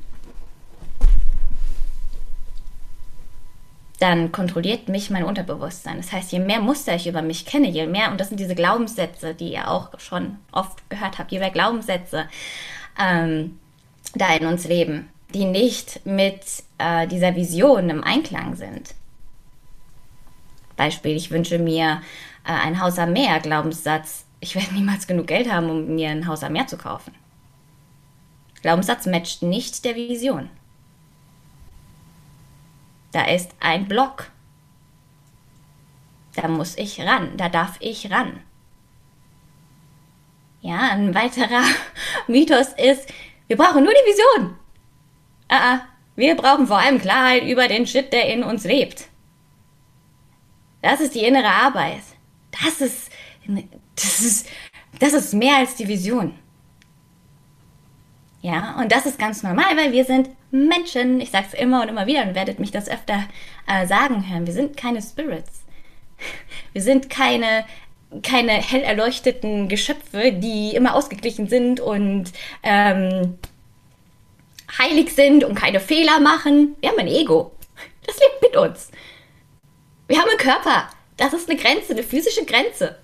[3.99, 5.97] dann kontrolliert mich mein Unterbewusstsein.
[5.97, 8.55] Das heißt, je mehr Muster ich über mich kenne, je mehr, und das sind diese
[8.55, 12.29] Glaubenssätze, die ihr auch schon oft gehört habt, je mehr Glaubenssätze
[13.01, 13.59] ähm,
[14.15, 16.43] da in uns leben, die nicht mit
[16.79, 18.95] äh, dieser Vision im Einklang sind.
[20.77, 22.03] Beispiel, ich wünsche mir
[22.45, 26.27] äh, ein Haus am Meer, Glaubenssatz, ich werde niemals genug Geld haben, um mir ein
[26.27, 27.15] Haus am Meer zu kaufen.
[28.63, 30.49] Glaubenssatz matcht nicht der Vision.
[33.13, 34.31] Da ist ein Block.
[36.35, 38.41] Da muss ich ran, da darf ich ran.
[40.61, 41.63] Ja, ein weiterer
[42.29, 43.09] Mythos ist,
[43.47, 44.57] wir brauchen nur die Vision.
[45.49, 45.81] Ah, ah,
[46.17, 49.09] wir brauchen vor allem Klarheit über den Shit, der in uns lebt.
[50.83, 52.03] Das ist die innere Arbeit.
[52.63, 53.11] Das ist,
[53.95, 54.49] das ist,
[54.99, 56.35] das ist mehr als die Vision.
[58.41, 61.21] Ja, und das ist ganz normal, weil wir sind Menschen.
[61.21, 63.25] Ich sage es immer und immer wieder und werdet mich das öfter
[63.67, 64.47] äh, sagen hören.
[64.47, 65.65] Wir sind keine Spirits.
[66.73, 67.65] Wir sind keine,
[68.23, 72.33] keine hell erleuchteten Geschöpfe, die immer ausgeglichen sind und
[72.63, 73.39] ähm,
[74.77, 76.77] heilig sind und keine Fehler machen.
[76.81, 77.53] Wir haben ein Ego.
[78.07, 78.91] Das lebt mit uns.
[80.07, 80.89] Wir haben einen Körper.
[81.17, 82.99] Das ist eine Grenze, eine physische Grenze.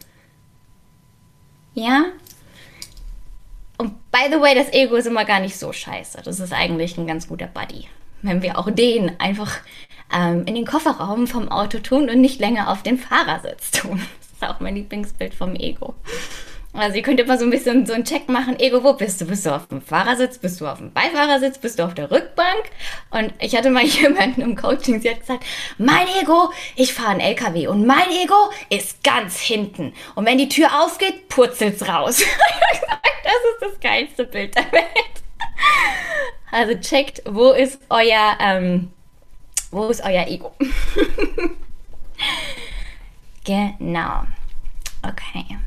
[1.75, 2.07] Ja?
[3.77, 6.23] Und by the way, das Ego ist immer gar nicht so scheiße.
[6.25, 7.89] Das ist eigentlich ein ganz guter Buddy.
[8.23, 9.59] Wenn wir auch den einfach
[10.15, 14.01] ähm, in den Kofferraum vom Auto tun und nicht länger auf den Fahrersitz tun.
[14.21, 15.95] Das ist auch mein Lieblingsbild vom Ego.
[16.75, 18.59] Also ihr könnt immer so ein bisschen so einen Check machen.
[18.59, 19.27] Ego, wo bist du?
[19.27, 20.39] Bist du auf dem Fahrersitz?
[20.39, 21.59] Bist du auf dem Beifahrersitz?
[21.59, 22.65] Bist du auf der Rückbank?
[23.11, 25.45] Und ich hatte mal jemanden im Coaching, sie hat gesagt,
[25.79, 29.95] mein Ego, ich fahre einen LKW und mein Ego ist ganz hinten.
[30.17, 32.19] Und wenn die Tür aufgeht, purzelt's raus.
[33.23, 35.23] das ist das geilste Bild der Welt.
[36.51, 38.91] Also checkt, wo ist euer, ähm,
[39.71, 40.53] wo ist euer Ego?
[43.45, 44.25] genau.
[45.03, 45.59] Okay.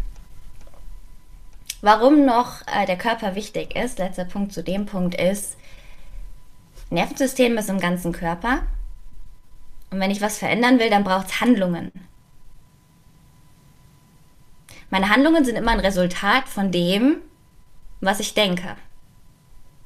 [1.82, 5.58] Warum noch äh, der Körper wichtig ist, letzter Punkt zu dem Punkt ist,
[6.90, 8.64] Nervensystem ist im ganzen Körper.
[9.92, 11.92] Und wenn ich was verändern will, dann braucht es Handlungen.
[14.90, 17.18] Meine Handlungen sind immer ein Resultat von dem,
[18.00, 18.76] was ich denke.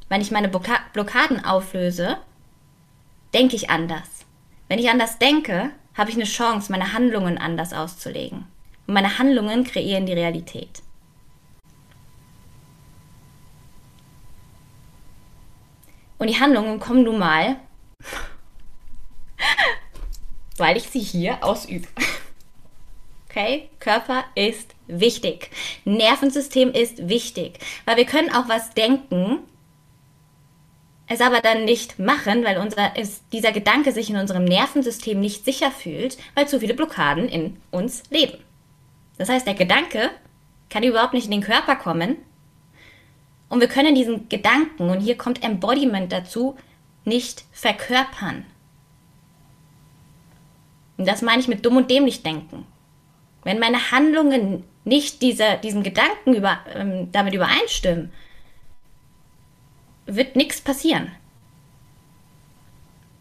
[0.09, 2.17] Wenn ich meine Blockaden auflöse,
[3.33, 4.25] denke ich anders.
[4.67, 8.45] Wenn ich anders denke, habe ich eine Chance, meine Handlungen anders auszulegen.
[8.87, 10.81] Und meine Handlungen kreieren die Realität.
[16.21, 17.55] Und die Handlungen kommen nun mal,
[20.57, 21.87] weil ich sie hier ausübe.
[23.27, 23.69] Okay?
[23.79, 25.49] Körper ist wichtig.
[25.83, 27.57] Nervensystem ist wichtig.
[27.85, 29.39] Weil wir können auch was denken,
[31.07, 35.43] es aber dann nicht machen, weil unser, ist, dieser Gedanke sich in unserem Nervensystem nicht
[35.43, 38.37] sicher fühlt, weil zu viele Blockaden in uns leben.
[39.17, 40.11] Das heißt, der Gedanke
[40.69, 42.17] kann überhaupt nicht in den Körper kommen.
[43.51, 46.55] Und wir können diesen Gedanken, und hier kommt Embodiment dazu,
[47.03, 48.45] nicht verkörpern.
[50.95, 52.65] Und das meine ich mit dumm und dämlich denken.
[53.43, 58.13] Wenn meine Handlungen nicht diese, diesen Gedanken über, ähm, damit übereinstimmen,
[60.05, 61.11] wird nichts passieren.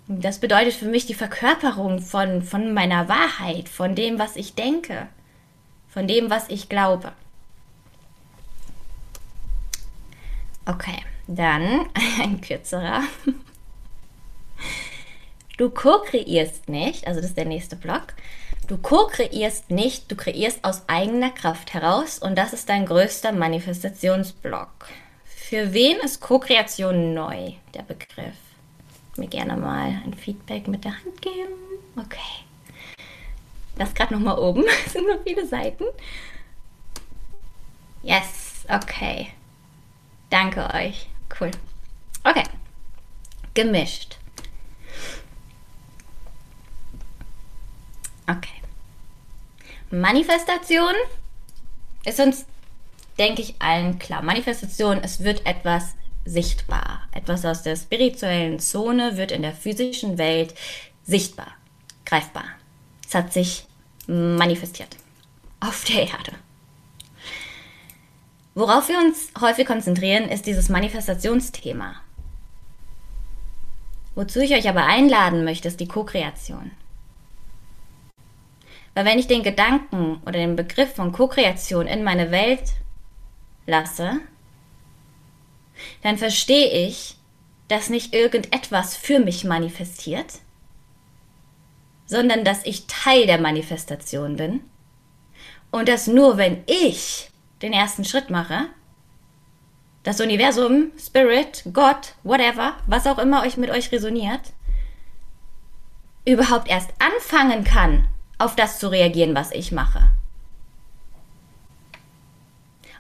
[0.06, 5.08] Das bedeutet für mich die Verkörperung von, von meiner Wahrheit, von dem, was ich denke,
[5.88, 7.14] von dem, was ich glaube.
[10.70, 11.88] Okay, dann
[12.20, 13.02] ein kürzerer.
[15.56, 18.14] Du co-kreierst nicht, also das ist der nächste Block.
[18.68, 24.86] Du co-kreierst nicht, du kreierst aus eigener Kraft heraus und das ist dein größter Manifestationsblock.
[25.24, 28.36] Für wen ist Co-Kreation neu, der Begriff?
[29.16, 31.54] Mir gerne mal ein Feedback mit der Hand geben.
[31.96, 32.44] Okay.
[33.76, 34.64] Das gerade nochmal oben.
[34.86, 35.84] Es sind nur viele Seiten.
[38.04, 39.30] Yes, okay.
[40.30, 41.08] Danke euch.
[41.38, 41.50] Cool.
[42.24, 42.44] Okay.
[43.54, 44.16] Gemischt.
[48.26, 48.48] Okay.
[49.90, 50.94] Manifestation
[52.04, 52.46] ist uns
[53.20, 54.22] denke ich, allen klar.
[54.22, 57.02] Manifestation, es wird etwas sichtbar.
[57.12, 60.54] Etwas aus der spirituellen Zone wird in der physischen Welt
[61.04, 61.48] sichtbar,
[62.06, 62.44] greifbar.
[63.06, 63.66] Es hat sich
[64.06, 64.96] manifestiert
[65.60, 66.32] auf der Erde.
[68.54, 71.94] Worauf wir uns häufig konzentrieren, ist dieses Manifestationsthema.
[74.14, 76.72] Wozu ich euch aber einladen möchte, ist die Co-Kreation.
[78.94, 82.72] Weil wenn ich den Gedanken oder den Begriff von Co-Kreation in meine Welt
[83.66, 84.20] lasse,
[86.02, 87.16] dann verstehe ich,
[87.68, 90.40] dass nicht irgendetwas für mich manifestiert,
[92.04, 94.60] sondern dass ich Teil der Manifestation bin
[95.70, 97.29] und dass nur wenn ich
[97.62, 98.66] den ersten Schritt mache,
[100.02, 104.40] das Universum, Spirit, Gott, whatever, was auch immer euch mit euch resoniert,
[106.24, 110.10] überhaupt erst anfangen kann, auf das zu reagieren, was ich mache.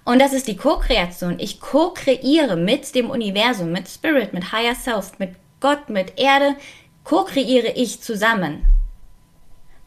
[0.04, 1.38] Und das ist die Co-Kreation.
[1.38, 6.56] Ich co-kreiere mit dem Universum, mit Spirit, mit Higher Self, mit Gott, mit Erde,
[7.04, 8.66] co-kreiere ich zusammen.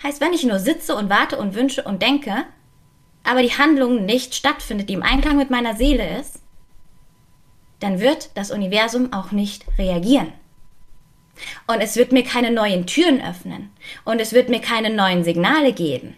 [0.01, 2.45] Heißt, wenn ich nur sitze und warte und wünsche und denke,
[3.23, 6.39] aber die Handlung nicht stattfindet, die im Einklang mit meiner Seele ist,
[7.79, 10.31] dann wird das Universum auch nicht reagieren.
[11.67, 13.71] Und es wird mir keine neuen Türen öffnen.
[14.05, 16.15] Und es wird mir keine neuen Signale geben.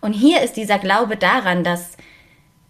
[0.00, 1.96] Und hier ist dieser Glaube daran, dass,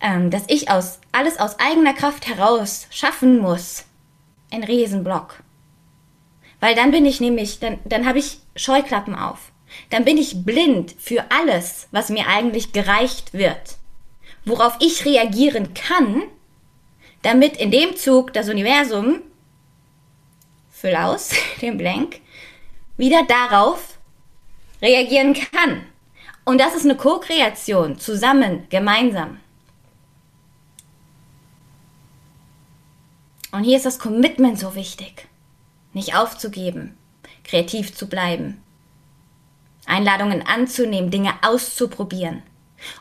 [0.00, 3.84] ähm, dass ich aus, alles aus eigener Kraft heraus schaffen muss.
[4.50, 5.42] Ein Riesenblock.
[6.58, 9.49] Weil dann bin ich nämlich, dann, dann habe ich Scheuklappen auf.
[9.90, 13.76] Dann bin ich blind für alles, was mir eigentlich gereicht wird.
[14.44, 16.22] Worauf ich reagieren kann,
[17.22, 19.20] damit in dem Zug das Universum,
[20.70, 22.20] füll aus, den Blank,
[22.96, 23.98] wieder darauf
[24.80, 25.84] reagieren kann.
[26.44, 29.40] Und das ist eine Co-Kreation, zusammen, gemeinsam.
[33.52, 35.26] Und hier ist das Commitment so wichtig.
[35.92, 36.96] Nicht aufzugeben,
[37.44, 38.62] kreativ zu bleiben,
[39.90, 42.42] Einladungen anzunehmen, Dinge auszuprobieren.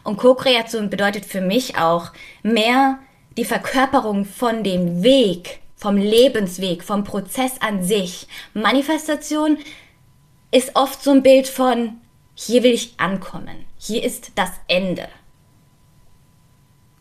[0.04, 2.12] Und Co-Kreation bedeutet für mich auch
[2.44, 3.00] mehr
[3.38, 8.28] die Verkörperung von dem Weg, vom Lebensweg, vom Prozess an sich.
[8.54, 9.58] Manifestation
[10.52, 12.02] ist oft so ein Bild von
[12.42, 13.66] hier will ich ankommen.
[13.78, 15.10] Hier ist das Ende.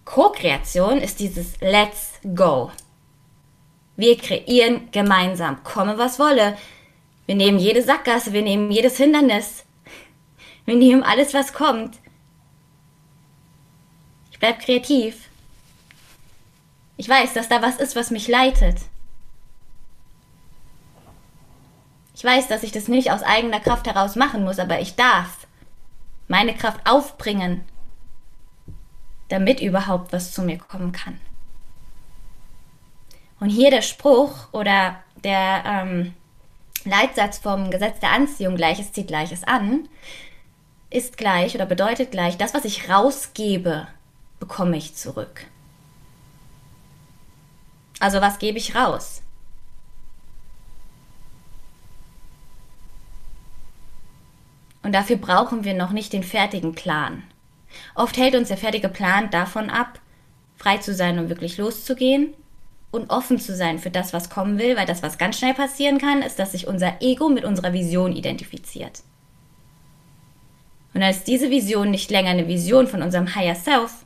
[0.04, 2.72] Co-Kreation ist dieses Let's Go.
[3.94, 6.58] Wir kreieren gemeinsam, komme was wolle.
[7.26, 9.64] Wir nehmen jede Sackgasse, wir nehmen jedes Hindernis.
[10.68, 11.98] Wir nehmen alles, was kommt.
[14.30, 15.30] Ich bleib kreativ.
[16.98, 18.76] Ich weiß, dass da was ist, was mich leitet.
[22.14, 25.46] Ich weiß, dass ich das nicht aus eigener Kraft heraus machen muss, aber ich darf
[26.26, 27.64] meine Kraft aufbringen.
[29.28, 31.18] damit überhaupt was zu mir kommen kann.
[33.40, 36.14] Und hier der Spruch oder der ähm,
[36.84, 39.88] Leitsatz vom Gesetz der Anziehung, Gleiches zieht Gleiches an,
[40.90, 43.86] ist gleich oder bedeutet gleich, das, was ich rausgebe,
[44.40, 45.46] bekomme ich zurück.
[48.00, 49.22] Also was gebe ich raus?
[54.82, 57.22] Und dafür brauchen wir noch nicht den fertigen Plan.
[57.94, 60.00] Oft hält uns der fertige Plan davon ab,
[60.56, 62.32] frei zu sein und wirklich loszugehen
[62.90, 65.98] und offen zu sein für das, was kommen will, weil das, was ganz schnell passieren
[65.98, 69.02] kann, ist, dass sich unser Ego mit unserer Vision identifiziert.
[70.98, 74.04] Und dann ist diese Vision nicht länger eine Vision von unserem Higher Self,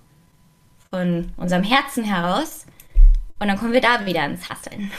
[0.90, 2.66] von unserem Herzen heraus,
[3.38, 4.92] und dann kommen wir da wieder ins Hasseln.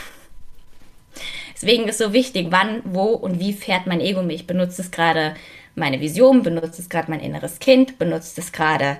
[1.54, 4.44] Deswegen ist so wichtig, wann, wo und wie fährt mein Ego mich.
[4.44, 5.36] Benutzt es gerade
[5.76, 8.98] meine Vision, benutzt es gerade mein inneres Kind, benutzt es gerade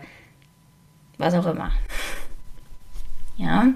[1.19, 1.73] was auch immer.
[3.39, 3.75] Ja.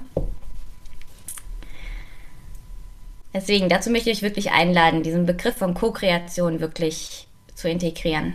[3.35, 7.27] Deswegen, dazu möchte ich euch wirklich einladen, diesen Begriff von Co-Kreation wirklich
[7.57, 8.35] zu integrieren.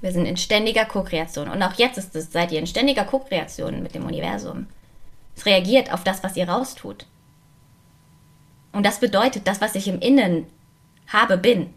[0.00, 1.48] Wir sind in ständiger Co-Kreation.
[1.48, 4.66] Und auch jetzt ist es, seid ihr in ständiger Co-Kreation mit dem Universum.
[5.36, 7.06] Es reagiert auf das, was ihr raustut.
[8.72, 10.46] Und das bedeutet, das, was ich im Innen
[11.08, 11.74] habe, bin,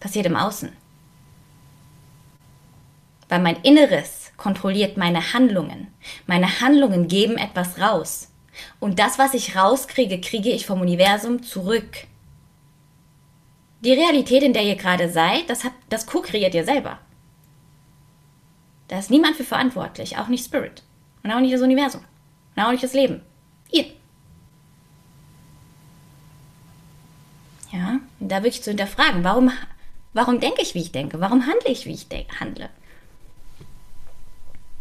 [0.00, 0.72] passiert im Außen.
[3.28, 5.88] Weil mein Inneres kontrolliert meine Handlungen.
[6.26, 8.28] Meine Handlungen geben etwas raus.
[8.80, 12.06] Und das, was ich rauskriege, kriege ich vom Universum zurück.
[13.82, 16.98] Die Realität, in der ihr gerade seid, das, das co-kreiert ihr selber.
[18.90, 20.82] Da ist niemand für verantwortlich, auch nicht Spirit.
[21.22, 22.04] Und auch nicht das Universum.
[22.56, 23.22] Und auch nicht das Leben.
[23.70, 23.84] Ihr.
[27.70, 29.52] Ja, da wirklich zu hinterfragen, warum,
[30.12, 31.20] warum denke ich, wie ich denke?
[31.20, 32.08] Warum handle ich, wie ich
[32.40, 32.68] handle?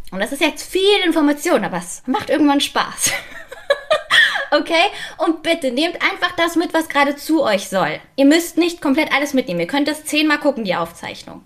[0.09, 3.11] Und das ist jetzt viel Information, aber es macht irgendwann Spaß.
[4.51, 4.85] okay?
[5.19, 7.99] Und bitte nehmt einfach das mit, was gerade zu euch soll.
[8.15, 9.59] Ihr müsst nicht komplett alles mitnehmen.
[9.59, 11.43] Ihr könnt das zehnmal gucken, die Aufzeichnung.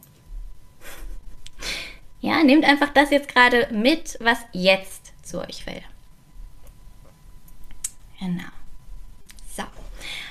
[2.23, 5.81] Ja, nehmt einfach das jetzt gerade mit, was jetzt zu euch will.
[8.17, 8.47] Genau.
[9.53, 9.63] So.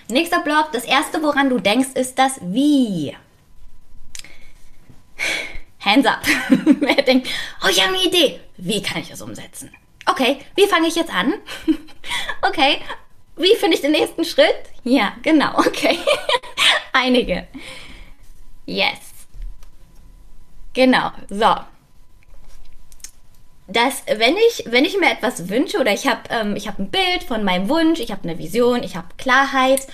[0.09, 0.72] Nächster Block.
[0.72, 3.14] Das erste, woran du denkst, ist das Wie.
[5.81, 6.22] Hands up.
[6.81, 7.28] Wer denkt,
[7.62, 8.40] oh, ich habe eine Idee.
[8.57, 9.70] Wie kann ich das umsetzen?
[10.07, 11.35] Okay, wie fange ich jetzt an?
[12.40, 12.81] okay,
[13.37, 14.70] wie finde ich den nächsten Schritt?
[14.83, 15.98] Ja, genau, okay.
[16.94, 17.48] Einige.
[18.64, 18.98] Yes.
[20.72, 21.55] Genau, so
[23.66, 27.22] dass wenn ich, wenn ich mir etwas wünsche oder ich habe ähm, hab ein Bild
[27.27, 29.87] von meinem Wunsch, ich habe eine Vision, ich habe Klarheit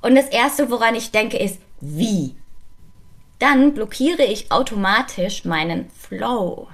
[0.00, 2.36] und das Erste, woran ich denke, ist wie.
[3.38, 6.68] Dann blockiere ich automatisch meinen Flow.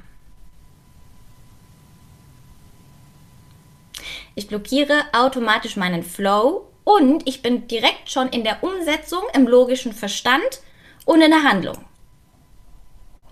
[4.34, 9.92] Ich blockiere automatisch meinen Flow und ich bin direkt schon in der Umsetzung, im logischen
[9.92, 10.62] Verstand
[11.04, 11.78] und in der Handlung.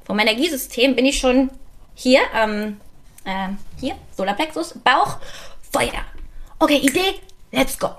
[0.05, 1.51] Vom Energiesystem bin ich schon
[1.95, 2.81] hier ähm,
[3.25, 5.19] äh, hier, Solarplexus, Bauch,
[5.73, 6.05] Feuer.
[6.59, 7.15] Okay, Idee,
[7.53, 7.91] let's go.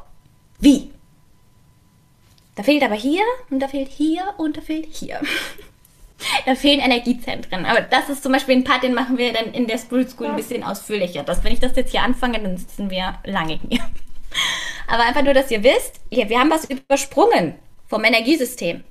[0.60, 0.92] Wie?
[2.56, 5.20] Da fehlt aber hier und da fehlt hier und da fehlt hier.
[6.46, 7.66] da fehlen Energiezentren.
[7.66, 10.28] Aber das ist zum Beispiel ein Part, den machen wir dann in der Spirit School
[10.28, 11.24] ein bisschen ausführlicher.
[11.24, 13.80] Das, wenn ich das jetzt hier anfange, dann sitzen wir lange hier.
[14.88, 17.56] Aber einfach nur, dass ihr wisst, wir haben was übersprungen
[17.88, 18.84] vom Energiesystem.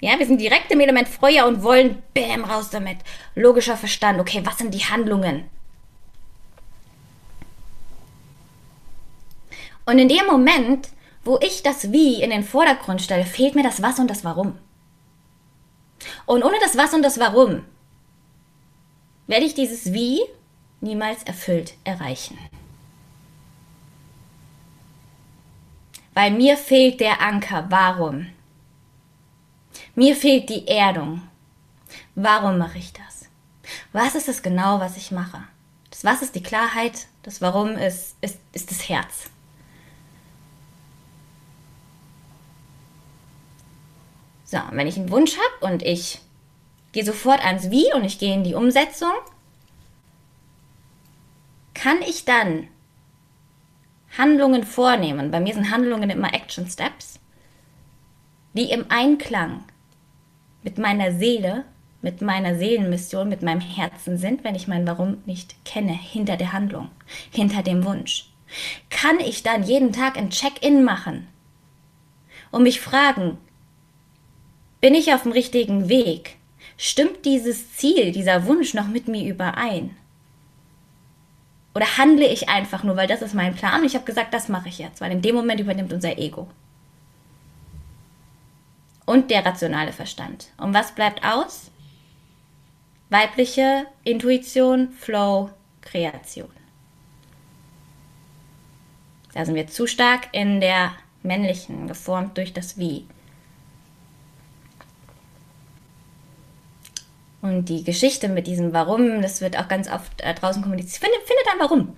[0.00, 2.98] Ja, wir sind direkt im Element Feuer und wollen, bäm, raus damit.
[3.34, 4.20] Logischer Verstand.
[4.20, 5.50] Okay, was sind die Handlungen?
[9.84, 10.90] Und in dem Moment,
[11.24, 14.58] wo ich das Wie in den Vordergrund stelle, fehlt mir das Was und das Warum.
[16.26, 17.64] Und ohne das Was und das Warum
[19.26, 20.20] werde ich dieses Wie
[20.80, 22.38] niemals erfüllt erreichen.
[26.14, 27.66] Weil mir fehlt der Anker.
[27.68, 28.26] Warum?
[29.98, 31.22] Mir fehlt die Erdung.
[32.14, 33.28] Warum mache ich das?
[33.92, 35.42] Was ist es genau, was ich mache?
[35.90, 39.28] Das Was ist die Klarheit, das Warum ist, ist, ist das Herz.
[44.44, 46.20] So, wenn ich einen Wunsch habe und ich
[46.92, 49.10] gehe sofort ans Wie und ich gehe in die Umsetzung,
[51.74, 52.68] kann ich dann
[54.16, 55.32] Handlungen vornehmen.
[55.32, 57.18] Bei mir sind Handlungen immer Action Steps,
[58.52, 59.64] die im Einklang
[60.62, 61.64] mit meiner Seele,
[62.02, 66.52] mit meiner Seelenmission, mit meinem Herzen sind, wenn ich mein Warum nicht kenne, hinter der
[66.52, 66.90] Handlung,
[67.30, 68.30] hinter dem Wunsch?
[68.90, 71.26] Kann ich dann jeden Tag ein Check-in machen
[72.50, 73.38] und mich fragen,
[74.80, 76.36] bin ich auf dem richtigen Weg?
[76.76, 79.96] Stimmt dieses Ziel, dieser Wunsch noch mit mir überein?
[81.74, 84.48] Oder handle ich einfach nur, weil das ist mein Plan und ich habe gesagt, das
[84.48, 86.48] mache ich jetzt, weil in dem Moment übernimmt unser Ego.
[89.08, 90.48] Und der rationale Verstand.
[90.58, 91.70] Und was bleibt aus?
[93.08, 95.48] Weibliche Intuition, Flow,
[95.80, 96.50] Kreation.
[99.32, 100.92] Da sind wir zu stark in der
[101.22, 103.06] männlichen, geformt durch das Wie.
[107.40, 111.02] Und die Geschichte mit diesem Warum, das wird auch ganz oft äh, draußen kommuniziert.
[111.02, 111.96] Findet, findet ein Warum.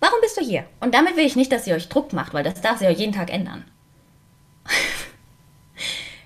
[0.00, 0.64] Warum bist du hier?
[0.80, 2.98] Und damit will ich nicht, dass ihr euch Druck macht, weil das darf sich auch
[2.98, 3.66] jeden Tag ändern.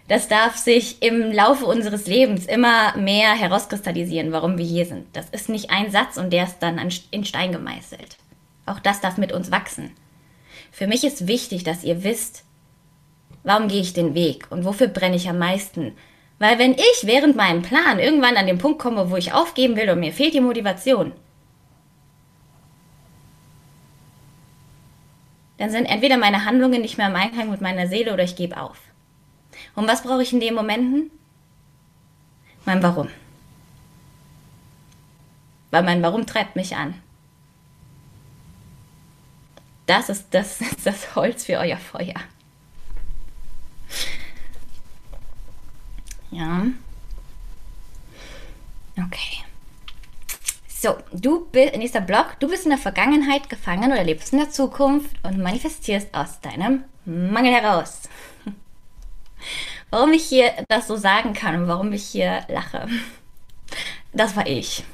[0.08, 5.06] Das darf sich im Laufe unseres Lebens immer mehr herauskristallisieren, warum wir hier sind.
[5.14, 6.80] Das ist nicht ein Satz und der ist dann
[7.10, 8.16] in Stein gemeißelt.
[8.66, 9.92] Auch das darf mit uns wachsen.
[10.70, 12.44] Für mich ist wichtig, dass ihr wisst,
[13.44, 15.92] warum gehe ich den Weg und wofür brenne ich am meisten.
[16.38, 19.90] Weil wenn ich während meinem Plan irgendwann an den Punkt komme, wo ich aufgeben will
[19.90, 21.12] und mir fehlt die Motivation,
[25.58, 28.60] dann sind entweder meine Handlungen nicht mehr im Einklang mit meiner Seele oder ich gebe
[28.60, 28.78] auf.
[29.74, 31.10] Und was brauche ich in den Momenten?
[32.64, 33.08] Mein Warum.
[35.70, 36.94] Weil mein Warum treibt mich an.
[39.86, 42.14] Das ist das, ist das Holz für euer Feuer.
[46.30, 46.66] Ja.
[48.96, 49.44] Okay.
[50.68, 54.50] So, du bist, nächster Block, du bist in der Vergangenheit gefangen oder lebst in der
[54.50, 58.08] Zukunft und manifestierst aus deinem Mangel heraus.
[59.92, 62.88] Warum ich hier das so sagen kann und warum ich hier lache,
[64.14, 64.84] das war ich.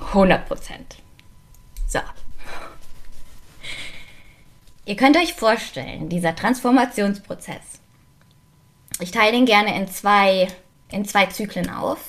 [0.00, 0.96] 100 Prozent.
[1.86, 1.98] So.
[4.86, 7.80] Ihr könnt euch vorstellen, dieser Transformationsprozess.
[8.98, 10.48] Ich teile den gerne in zwei,
[10.90, 12.00] in zwei Zyklen auf.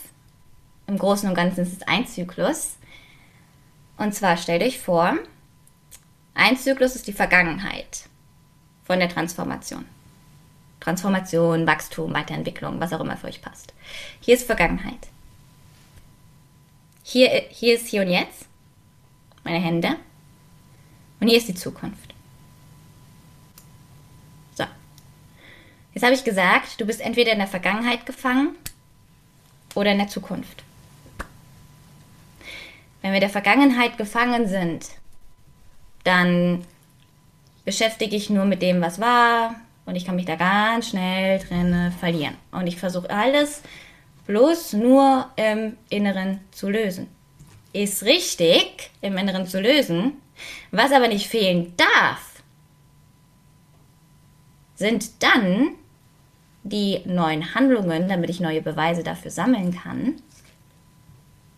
[0.88, 2.78] Im Großen und Ganzen ist es ein Zyklus.
[3.98, 5.18] Und zwar stellt euch vor,
[6.34, 8.06] ein Zyklus ist die Vergangenheit
[8.86, 9.84] von der Transformation.
[10.90, 13.74] Transformation, Wachstum, Weiterentwicklung, was auch immer für euch passt.
[14.22, 15.08] Hier ist Vergangenheit.
[17.04, 18.48] Hier, hier ist hier und jetzt,
[19.44, 19.98] meine Hände.
[21.20, 22.16] Und hier ist die Zukunft.
[24.56, 24.64] So.
[25.94, 28.56] Jetzt habe ich gesagt, du bist entweder in der Vergangenheit gefangen
[29.76, 30.64] oder in der Zukunft.
[33.02, 34.88] Wenn wir in der Vergangenheit gefangen sind,
[36.04, 36.66] dann
[37.64, 39.54] beschäftige ich nur mit dem, was war,
[39.90, 42.36] und ich kann mich da ganz schnell drin verlieren.
[42.52, 43.64] Und ich versuche alles
[44.28, 47.08] bloß nur im Inneren zu lösen.
[47.74, 50.14] Ist richtig, im Inneren zu lösen.
[50.72, 52.44] Was aber nicht fehlen darf,
[54.76, 55.72] sind dann
[56.64, 60.22] die neuen Handlungen, damit ich neue Beweise dafür sammeln kann.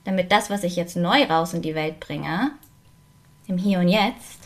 [0.06, 2.52] Damit das, was ich jetzt neu raus in die Welt bringe,
[3.48, 4.41] im Hier und Jetzt,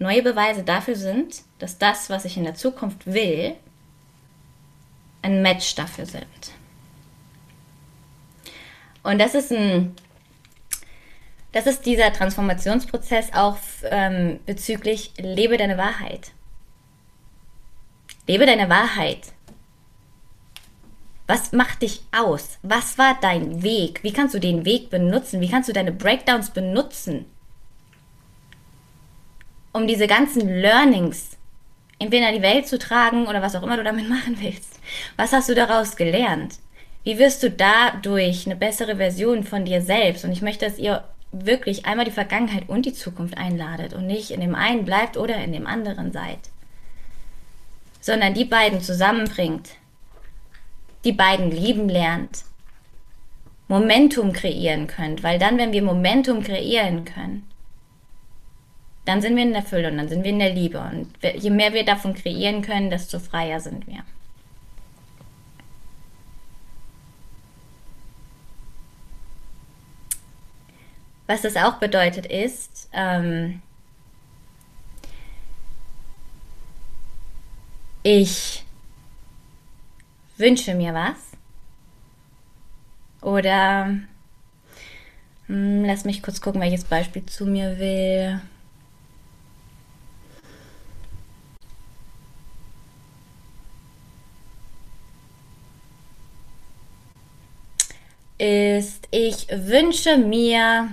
[0.00, 3.54] neue Beweise dafür sind, dass das, was ich in der Zukunft will,
[5.22, 6.24] ein Match dafür sind.
[9.02, 9.94] Und das ist ein,
[11.52, 16.32] das ist dieser Transformationsprozess auch ähm, bezüglich lebe deine Wahrheit.
[18.26, 19.32] Lebe deine Wahrheit.
[21.26, 22.58] Was macht dich aus?
[22.62, 24.02] Was war dein Weg?
[24.02, 25.40] Wie kannst du den Weg benutzen?
[25.40, 27.26] Wie kannst du deine Breakdowns benutzen?
[29.72, 31.36] Um diese ganzen Learnings
[32.00, 34.80] entweder in die Welt zu tragen oder was auch immer du damit machen willst.
[35.16, 36.56] Was hast du daraus gelernt?
[37.04, 40.24] Wie wirst du dadurch eine bessere Version von dir selbst?
[40.24, 44.30] Und ich möchte, dass ihr wirklich einmal die Vergangenheit und die Zukunft einladet und nicht
[44.30, 46.38] in dem einen bleibt oder in dem anderen seid.
[48.00, 49.70] Sondern die beiden zusammenbringt,
[51.04, 52.44] die beiden lieben lernt,
[53.68, 57.48] Momentum kreieren könnt, weil dann, wenn wir Momentum kreieren können,
[59.04, 60.80] dann sind wir in der Fülle und dann sind wir in der Liebe.
[60.80, 64.04] Und je mehr wir davon kreieren können, desto freier sind wir.
[71.26, 73.62] Was das auch bedeutet ist, ähm,
[78.02, 78.64] ich
[80.36, 81.30] wünsche mir was
[83.20, 83.94] oder
[85.46, 88.40] hm, lass mich kurz gucken, welches Beispiel zu mir will.
[98.40, 100.88] Ist, ich wünsche mir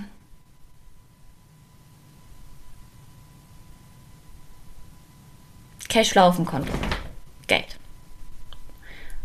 [5.88, 6.46] Cashflow auf dem.
[7.46, 7.78] Geld.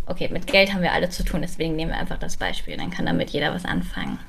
[0.05, 2.78] Okay, mit Geld haben wir alle zu tun, deswegen nehmen wir einfach das Beispiel.
[2.78, 4.19] Dann kann damit jeder was anfangen.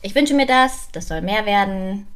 [0.00, 2.06] Ich wünsche mir das, das soll mehr werden.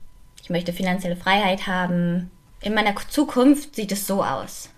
[0.42, 2.30] Ich möchte finanzielle Freiheit haben.
[2.62, 4.71] In meiner Zukunft sieht es so aus.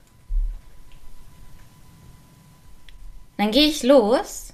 [3.37, 4.53] Dann gehe ich los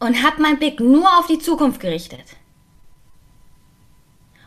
[0.00, 2.36] und habe meinen Blick nur auf die Zukunft gerichtet.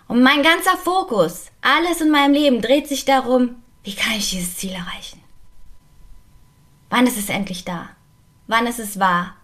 [0.07, 4.57] Und mein ganzer Fokus, alles in meinem Leben dreht sich darum, wie kann ich dieses
[4.57, 5.21] Ziel erreichen?
[6.89, 7.89] Wann ist es endlich da?
[8.47, 9.35] Wann ist es wahr?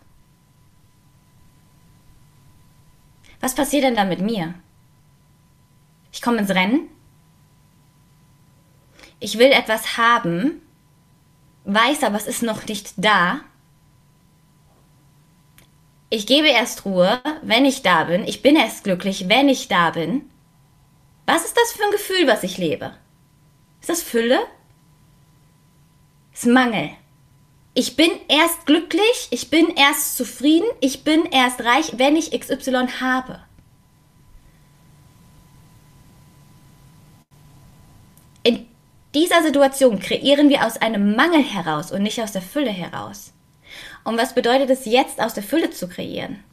[3.39, 4.53] Was passiert denn da mit mir?
[6.11, 6.89] Ich komme ins Rennen.
[9.19, 10.61] Ich will etwas haben,
[11.65, 13.41] weiß aber, es ist noch nicht da.
[16.11, 18.27] Ich gebe erst Ruhe, wenn ich da bin.
[18.27, 20.29] Ich bin erst glücklich, wenn ich da bin.
[21.27, 22.95] Was ist das für ein Gefühl, was ich lebe?
[23.79, 24.39] Ist das Fülle?
[26.33, 26.89] Ist Mangel.
[27.75, 32.87] Ich bin erst glücklich, ich bin erst zufrieden, ich bin erst reich, wenn ich XY
[32.99, 33.39] habe.
[38.41, 38.65] In
[39.13, 43.31] dieser Situation kreieren wir aus einem Mangel heraus und nicht aus der Fülle heraus.
[44.09, 46.43] Und was bedeutet es jetzt aus der Fülle zu kreieren?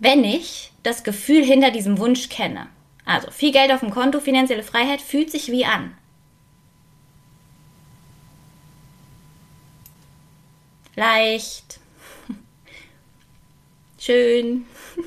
[0.00, 2.66] Wenn ich das Gefühl hinter diesem Wunsch kenne,
[3.04, 5.96] also viel Geld auf dem Konto, finanzielle Freiheit fühlt sich wie an.
[10.96, 11.78] Leicht,
[14.00, 14.66] schön,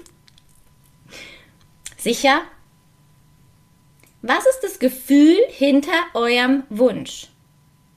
[1.98, 2.44] sicher.
[4.22, 7.28] Was ist das Gefühl hinter eurem Wunsch?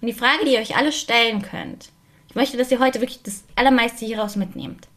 [0.03, 1.90] Und die Frage, die ihr euch alle stellen könnt,
[2.28, 4.88] ich möchte, dass ihr heute wirklich das Allermeiste hieraus mitnehmt.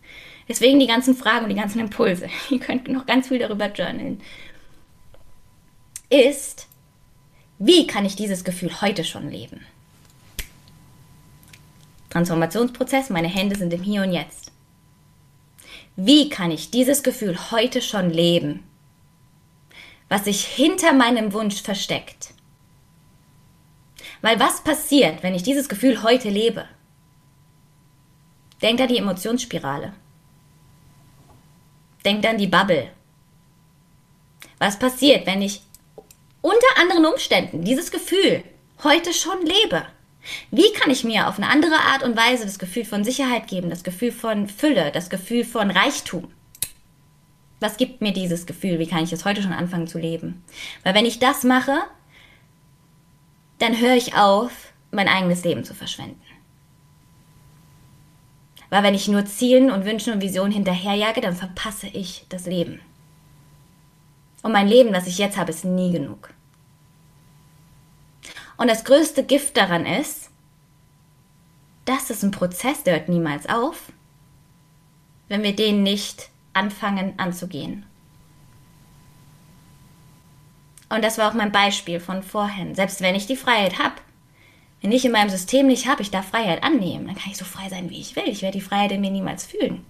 [0.50, 2.28] Deswegen die ganzen Fragen und die ganzen Impulse.
[2.50, 4.22] Ihr könnt noch ganz viel darüber journalen.
[6.10, 6.68] Ist,
[7.60, 9.66] wie kann ich dieses Gefühl heute schon leben?
[12.10, 14.52] Transformationsprozess, meine Hände sind im Hier und Jetzt.
[15.96, 18.64] Wie kann ich dieses Gefühl heute schon leben,
[20.10, 22.35] was sich hinter meinem Wunsch versteckt?
[24.22, 26.68] Weil was passiert, wenn ich dieses Gefühl heute lebe?
[28.62, 29.94] Denkt an die Emotionsspirale.
[32.04, 32.90] Denkt an die Bubble.
[34.58, 35.62] Was passiert, wenn ich
[36.42, 38.44] unter anderen Umständen dieses Gefühl
[38.84, 39.86] heute schon lebe?
[40.52, 43.70] Wie kann ich mir auf eine andere Art und Weise das Gefühl von Sicherheit geben,
[43.70, 46.32] das Gefühl von Fülle, das Gefühl von Reichtum?
[47.60, 48.80] Was gibt mir dieses Gefühl?
[48.80, 50.44] Wie kann ich es heute schon anfangen zu leben?
[50.84, 51.84] Weil wenn ich das mache,
[53.60, 54.52] dann höre ich auf,
[54.92, 56.22] mein eigenes Leben zu verschwenden.
[58.70, 62.82] Weil wenn ich nur Zielen und Wünschen und Visionen hinterherjage, dann verpasse ich das Leben.
[64.44, 66.34] Und mein Leben, das ich jetzt habe, ist nie genug.
[68.58, 70.30] Und das größte Gift daran ist,
[71.86, 73.92] das ist ein Prozess, der hört niemals auf,
[75.28, 77.86] wenn wir den nicht anfangen anzugehen.
[80.96, 82.74] Und das war auch mein Beispiel von vorhin.
[82.74, 83.96] Selbst wenn ich die Freiheit habe,
[84.82, 87.44] wenn ich in meinem System nicht habe, ich darf Freiheit annehmen, dann kann ich so
[87.44, 88.24] frei sein, wie ich will.
[88.28, 89.86] Ich werde die Freiheit in mir niemals fühlen.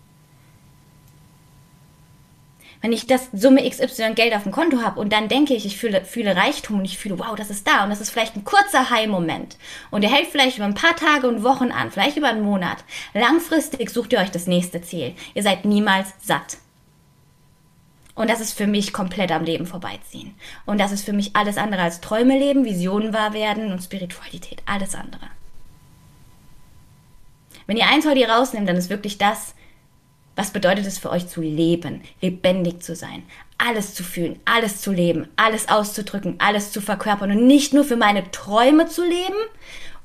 [2.82, 5.78] Wenn ich das Summe XY Geld auf dem Konto habe und dann denke ich, ich
[5.78, 8.44] fühle, fühle Reichtum und ich fühle, wow, das ist da und das ist vielleicht ein
[8.44, 9.58] kurzer High-Moment
[9.92, 12.84] und der hält vielleicht über ein paar Tage und Wochen an, vielleicht über einen Monat.
[13.14, 15.16] Langfristig sucht ihr euch das nächste Ziel.
[15.36, 16.58] Ihr seid niemals satt.
[18.16, 20.36] Und das ist für mich komplett am Leben vorbeiziehen.
[20.66, 24.64] Und das ist für mich alles andere als Träume leben, Visionen wahr werden und Spiritualität.
[24.66, 25.28] Alles andere.
[27.68, 29.54] Wenn ihr eins heute hier rausnehmt, dann ist wirklich das,
[30.36, 33.24] was bedeutet es für euch zu leben, lebendig zu sein,
[33.58, 37.96] alles zu fühlen, alles zu leben, alles auszudrücken, alles zu verkörpern und nicht nur für
[37.96, 39.36] meine Träume zu leben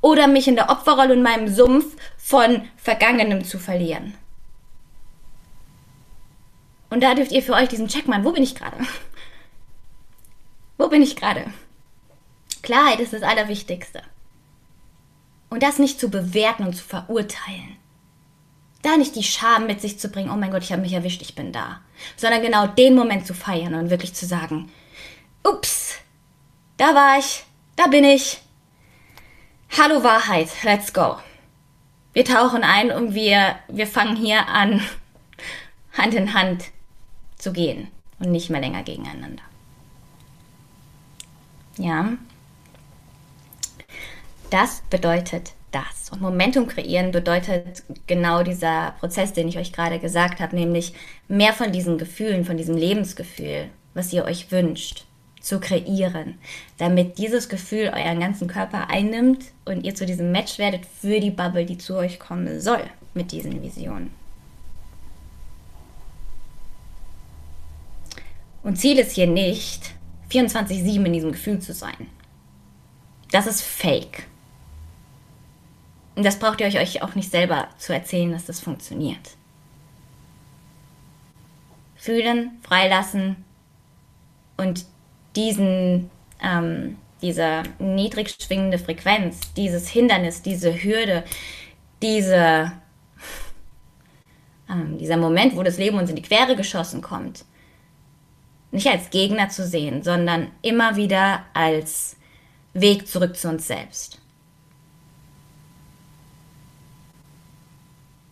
[0.01, 4.15] oder mich in der Opferrolle in meinem Sumpf von Vergangenem zu verlieren.
[6.91, 8.25] Und da dürft ihr für euch diesen Check machen.
[8.25, 8.77] Wo bin ich gerade?
[10.77, 11.47] Wo bin ich gerade?
[12.63, 14.03] Klarheit ist das Allerwichtigste.
[15.49, 17.77] Und das nicht zu bewerten und zu verurteilen.
[18.83, 21.23] Da nicht die Scham mit sich zu bringen, oh mein Gott, ich habe mich erwischt,
[21.23, 21.81] ich bin da.
[22.17, 24.71] Sondern genau den Moment zu feiern und wirklich zu sagen,
[25.45, 25.97] ups,
[26.77, 27.45] da war ich,
[27.77, 28.41] da bin ich.
[29.77, 31.19] Hallo Wahrheit, let's go.
[32.13, 34.83] Wir tauchen ein und wir, wir fangen hier an,
[35.93, 36.65] Hand in Hand
[37.41, 37.89] zu gehen
[38.19, 39.43] und nicht mehr länger gegeneinander.
[41.79, 42.13] Ja,
[44.51, 46.11] das bedeutet das.
[46.11, 50.93] Und Momentum kreieren bedeutet genau dieser Prozess, den ich euch gerade gesagt habe, nämlich
[51.29, 55.05] mehr von diesen Gefühlen, von diesem Lebensgefühl, was ihr euch wünscht,
[55.41, 56.35] zu kreieren,
[56.79, 61.31] damit dieses Gefühl euren ganzen Körper einnimmt und ihr zu diesem Match werdet für die
[61.31, 62.83] Bubble, die zu euch kommen soll
[63.15, 64.20] mit diesen Visionen.
[68.63, 69.95] Und Ziel ist hier nicht,
[70.31, 72.07] 24-7 in diesem Gefühl zu sein.
[73.31, 74.27] Das ist fake.
[76.15, 79.37] Und das braucht ihr euch auch nicht selber zu erzählen, dass das funktioniert.
[81.97, 83.45] Fühlen, freilassen
[84.57, 84.85] und
[85.37, 86.11] diesen,
[86.43, 91.25] ähm, diese niedrig schwingende Frequenz, dieses Hindernis, diese Hürde,
[92.03, 92.73] diese,
[94.69, 97.45] ähm, dieser Moment, wo das Leben uns in die Quere geschossen kommt,
[98.71, 102.17] nicht als Gegner zu sehen, sondern immer wieder als
[102.73, 104.21] Weg zurück zu uns selbst.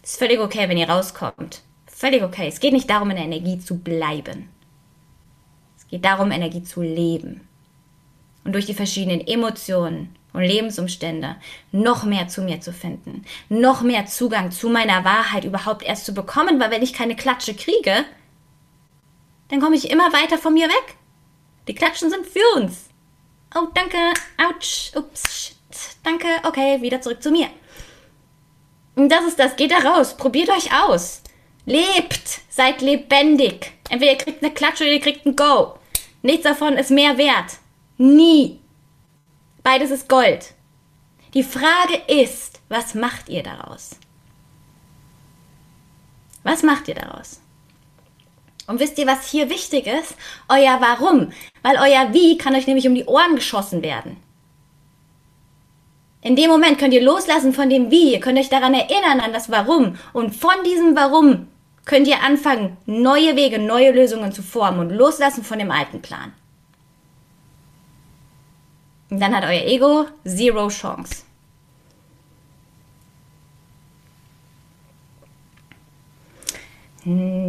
[0.02, 1.62] Es ist völlig okay, wenn ihr rauskommt.
[1.86, 2.48] Völlig okay.
[2.48, 4.48] Es geht nicht darum, in der Energie zu bleiben.
[5.76, 7.46] Es geht darum, Energie zu leben.
[8.44, 11.36] Und durch die verschiedenen Emotionen und Lebensumstände
[11.72, 13.24] noch mehr zu mir zu finden.
[13.48, 17.54] Noch mehr Zugang zu meiner Wahrheit überhaupt erst zu bekommen, weil wenn ich keine Klatsche
[17.54, 18.04] kriege,
[19.48, 20.96] dann komme ich immer weiter von mir weg.
[21.66, 22.88] Die Klatschen sind für uns.
[23.54, 23.96] Oh, danke.
[24.36, 24.92] Autsch.
[24.94, 25.22] Ups.
[25.30, 25.56] Shit.
[26.02, 26.26] Danke.
[26.44, 27.48] Okay, wieder zurück zu mir.
[28.94, 29.56] Und das ist das.
[29.56, 30.16] Geht da raus.
[30.16, 31.22] Probiert euch aus.
[31.64, 32.40] Lebt.
[32.48, 33.72] Seid lebendig.
[33.90, 35.78] Entweder ihr kriegt eine Klatsche oder ihr kriegt ein Go.
[36.22, 37.58] Nichts davon ist mehr wert.
[37.96, 38.60] Nie.
[39.62, 40.54] Beides ist Gold.
[41.34, 43.90] Die Frage ist, was macht ihr daraus?
[46.42, 47.40] Was macht ihr daraus?
[48.68, 50.14] Und wisst ihr, was hier wichtig ist?
[50.48, 51.32] Euer Warum.
[51.62, 54.18] Weil euer Wie kann euch nämlich um die Ohren geschossen werden.
[56.20, 58.12] In dem Moment könnt ihr loslassen von dem Wie.
[58.12, 59.96] Ihr könnt euch daran erinnern, an das Warum.
[60.12, 61.48] Und von diesem Warum
[61.86, 66.32] könnt ihr anfangen, neue Wege, neue Lösungen zu formen und loslassen von dem alten Plan.
[69.10, 71.24] Und dann hat euer Ego zero Chance.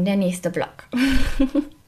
[0.05, 0.88] Der nächste Block.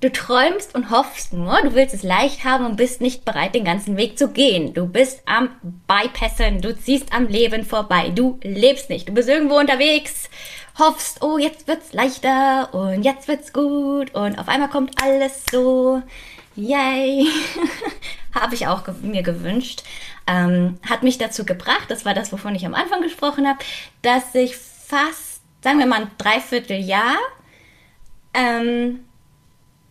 [0.00, 3.64] Du träumst und hoffst nur, du willst es leicht haben und bist nicht bereit, den
[3.64, 4.72] ganzen Weg zu gehen.
[4.72, 5.50] Du bist am
[5.88, 10.30] Bypassen, du ziehst am Leben vorbei, du lebst nicht, du bist irgendwo unterwegs,
[10.78, 16.00] hoffst, oh, jetzt wird's leichter und jetzt wird's gut und auf einmal kommt alles so.
[16.54, 17.26] Yay!
[18.36, 19.82] Habe ich auch mir gewünscht.
[20.28, 23.58] Ähm, hat mich dazu gebracht, das war das, wovon ich am Anfang gesprochen habe,
[24.02, 25.27] dass ich fast
[25.60, 27.16] sagen wir mal, ein Dreivierteljahr
[28.34, 29.00] ähm,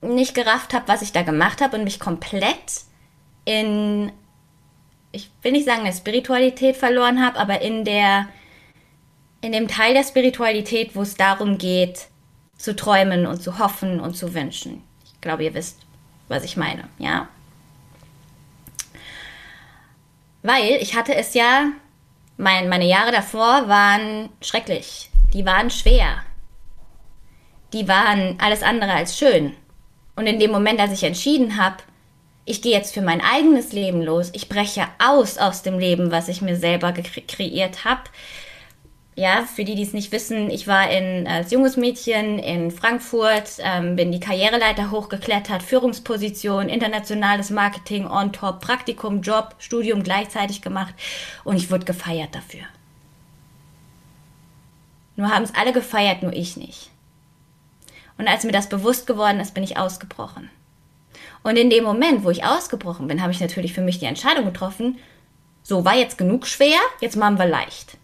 [0.01, 2.82] nicht gerafft habe, was ich da gemacht habe und mich komplett
[3.45, 4.11] in,
[5.11, 8.28] ich will nicht sagen, der Spiritualität verloren habe, aber in der,
[9.41, 12.07] in dem Teil der Spiritualität, wo es darum geht,
[12.57, 14.84] zu träumen und zu hoffen und zu wünschen.
[15.05, 15.80] Ich glaube, ihr wisst,
[16.28, 17.28] was ich meine, ja?
[20.43, 21.72] Weil ich hatte es ja,
[22.38, 26.23] mein, meine Jahre davor waren schrecklich die waren schwer.
[27.71, 29.53] Die waren alles andere als schön.
[30.15, 31.77] Und in dem Moment, als ich entschieden habe,
[32.43, 36.27] ich gehe jetzt für mein eigenes Leben los, ich breche aus aus dem Leben, was
[36.27, 38.01] ich mir selber kreiert habe.
[39.15, 43.59] Ja, für die, die es nicht wissen, ich war in, als junges Mädchen in Frankfurt,
[43.59, 50.95] ähm, bin die Karriereleiter hochgeklettert, Führungsposition, internationales Marketing on top, Praktikum, Job, Studium gleichzeitig gemacht
[51.43, 52.63] und ich wurde gefeiert dafür.
[55.18, 56.91] Nur haben es alle gefeiert, nur ich nicht.
[58.18, 60.49] Und als mir das bewusst geworden ist, bin ich ausgebrochen.
[61.43, 64.45] Und in dem Moment, wo ich ausgebrochen bin, habe ich natürlich für mich die Entscheidung
[64.45, 64.97] getroffen,
[65.63, 67.97] so war jetzt genug schwer, jetzt machen wir leicht.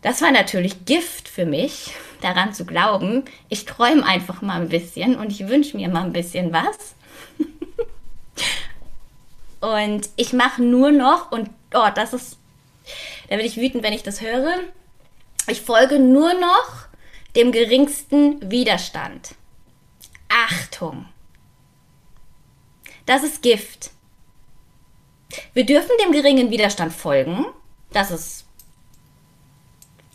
[0.00, 5.16] Das war natürlich Gift für mich, daran zu glauben, ich träume einfach mal ein bisschen
[5.16, 6.94] und ich wünsche mir mal ein bisschen was.
[9.60, 12.38] und ich mache nur noch, und oh, das ist
[13.28, 14.54] da bin ich wütend, wenn ich das höre.
[15.46, 16.86] Ich folge nur noch
[17.36, 19.34] dem geringsten Widerstand.
[20.28, 21.06] Achtung!
[23.06, 23.90] Das ist Gift.
[25.54, 27.46] Wir dürfen dem geringen Widerstand folgen.
[27.90, 28.46] Das ist,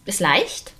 [0.05, 0.73] ist leicht.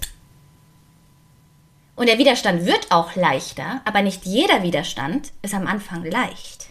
[1.96, 6.70] Und der Widerstand wird auch leichter, aber nicht jeder Widerstand ist am Anfang leicht.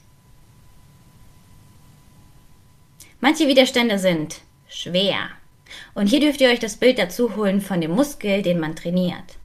[3.21, 4.41] Manche Widerstände sind
[4.73, 5.29] schwer.
[5.95, 9.39] Und hier dürft ihr euch das Bild dazu holen von dem Muskel, den man trainiert.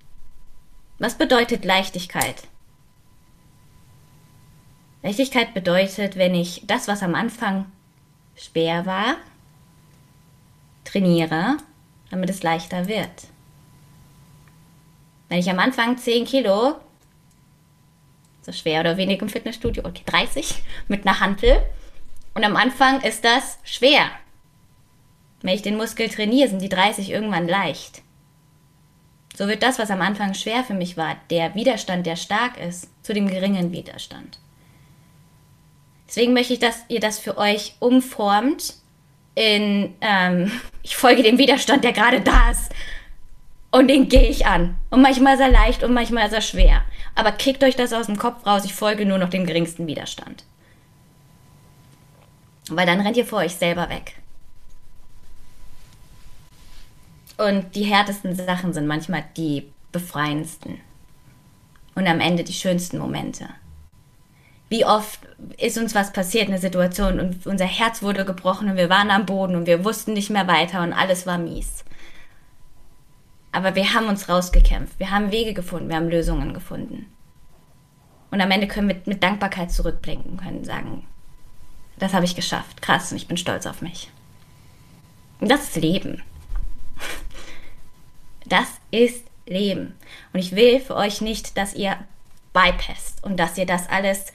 [0.99, 2.43] Was bedeutet Leichtigkeit?
[5.03, 7.71] Leichtigkeit bedeutet, wenn ich das, was am Anfang
[8.36, 9.17] schwer war,
[10.84, 11.57] trainiere,
[12.09, 13.28] damit es leichter wird.
[15.30, 16.75] Wenn ich am Anfang 10 Kilo
[18.41, 21.61] so schwer oder wenig im Fitnessstudio, okay, 30 mit einer Hantel.
[22.34, 24.09] Und am Anfang ist das schwer.
[25.47, 28.01] Wenn ich den Muskel trainiere, sind die 30 irgendwann leicht.
[29.33, 32.89] So wird das, was am Anfang schwer für mich war, der Widerstand, der stark ist,
[33.01, 34.39] zu dem geringen Widerstand.
[36.05, 38.73] Deswegen möchte ich, dass ihr das für euch umformt
[39.35, 40.51] in, ähm,
[40.83, 42.69] ich folge dem Widerstand, der gerade da ist.
[43.71, 44.75] Und den gehe ich an.
[44.89, 46.81] Und manchmal ist er leicht und manchmal ist er schwer.
[47.15, 50.43] Aber kickt euch das aus dem Kopf raus, ich folge nur noch dem geringsten Widerstand.
[52.69, 54.17] Weil dann rennt ihr vor euch selber weg.
[57.38, 60.79] Und die härtesten Sachen sind manchmal die befreiendsten.
[61.95, 63.47] Und am Ende die schönsten Momente.
[64.69, 65.19] Wie oft
[65.57, 69.25] ist uns was passiert, eine Situation, und unser Herz wurde gebrochen und wir waren am
[69.25, 71.85] Boden und wir wussten nicht mehr weiter und alles war mies.
[73.53, 77.05] Aber wir haben uns rausgekämpft, wir haben Wege gefunden, wir haben Lösungen gefunden.
[78.29, 81.07] Und am Ende können wir mit Dankbarkeit zurückblicken können sagen,
[81.97, 84.11] das habe ich geschafft, krass und ich bin stolz auf mich.
[85.39, 86.21] Und das ist Leben.
[88.47, 89.95] Das ist Leben.
[90.33, 91.97] Und ich will für euch nicht, dass ihr
[92.53, 94.27] bypasst und dass ihr das alles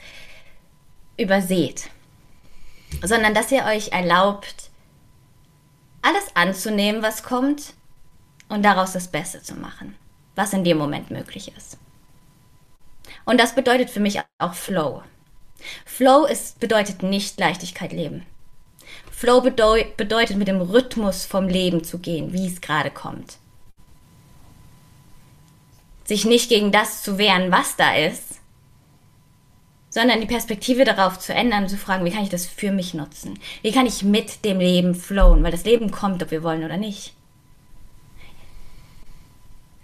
[1.16, 1.88] überseht,
[3.02, 4.70] sondern dass ihr euch erlaubt,
[6.02, 7.74] alles anzunehmen, was kommt
[8.48, 9.96] und daraus das Beste zu machen,
[10.34, 11.78] was in dem Moment möglich ist.
[13.24, 15.02] Und das bedeutet für mich auch Flow.
[15.86, 18.26] Flow ist, bedeutet nicht Leichtigkeit leben.
[19.10, 23.38] Flow bedeu bedeutet mit dem Rhythmus vom Leben zu gehen, wie es gerade kommt
[26.12, 28.40] sich nicht gegen das zu wehren, was da ist,
[29.88, 33.38] sondern die Perspektive darauf zu ändern, zu fragen, wie kann ich das für mich nutzen?
[33.62, 35.42] Wie kann ich mit dem Leben flowen?
[35.42, 37.14] Weil das Leben kommt, ob wir wollen oder nicht.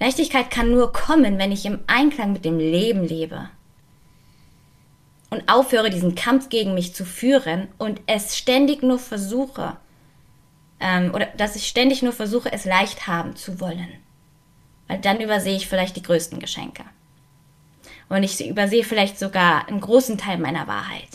[0.00, 3.48] Leichtigkeit kann nur kommen, wenn ich im Einklang mit dem Leben lebe.
[5.30, 9.76] Und aufhöre, diesen Kampf gegen mich zu führen und es ständig nur versuche,
[10.80, 13.88] ähm, oder dass ich ständig nur versuche, es leicht haben zu wollen.
[14.89, 16.84] Weil dann übersehe ich vielleicht die größten Geschenke.
[18.09, 21.09] Und ich übersehe vielleicht sogar einen großen Teil meiner Wahrheit.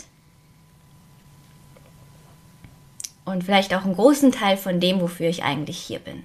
[3.24, 6.22] Und vielleicht auch einen großen Teil von dem, wofür ich eigentlich hier bin.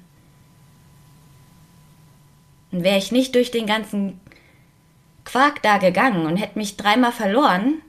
[2.71, 4.19] Und wäre ich nicht durch den ganzen
[5.25, 7.81] Quark da gegangen und hätte mich dreimal verloren,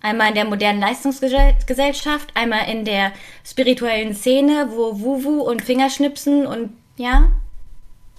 [0.00, 3.12] einmal in der modernen Leistungsgesellschaft, einmal in der
[3.44, 7.32] spirituellen Szene, wo Wuwu und Fingerschnipsen und ja,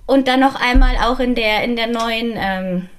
[0.06, 2.90] und dann noch einmal auch in der, in der neuen ähm,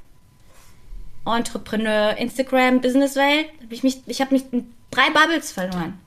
[1.24, 3.46] Entrepreneur Instagram Business Welt.
[3.62, 5.98] Hab ich mich, ich habe mich in drei Bubbles verloren.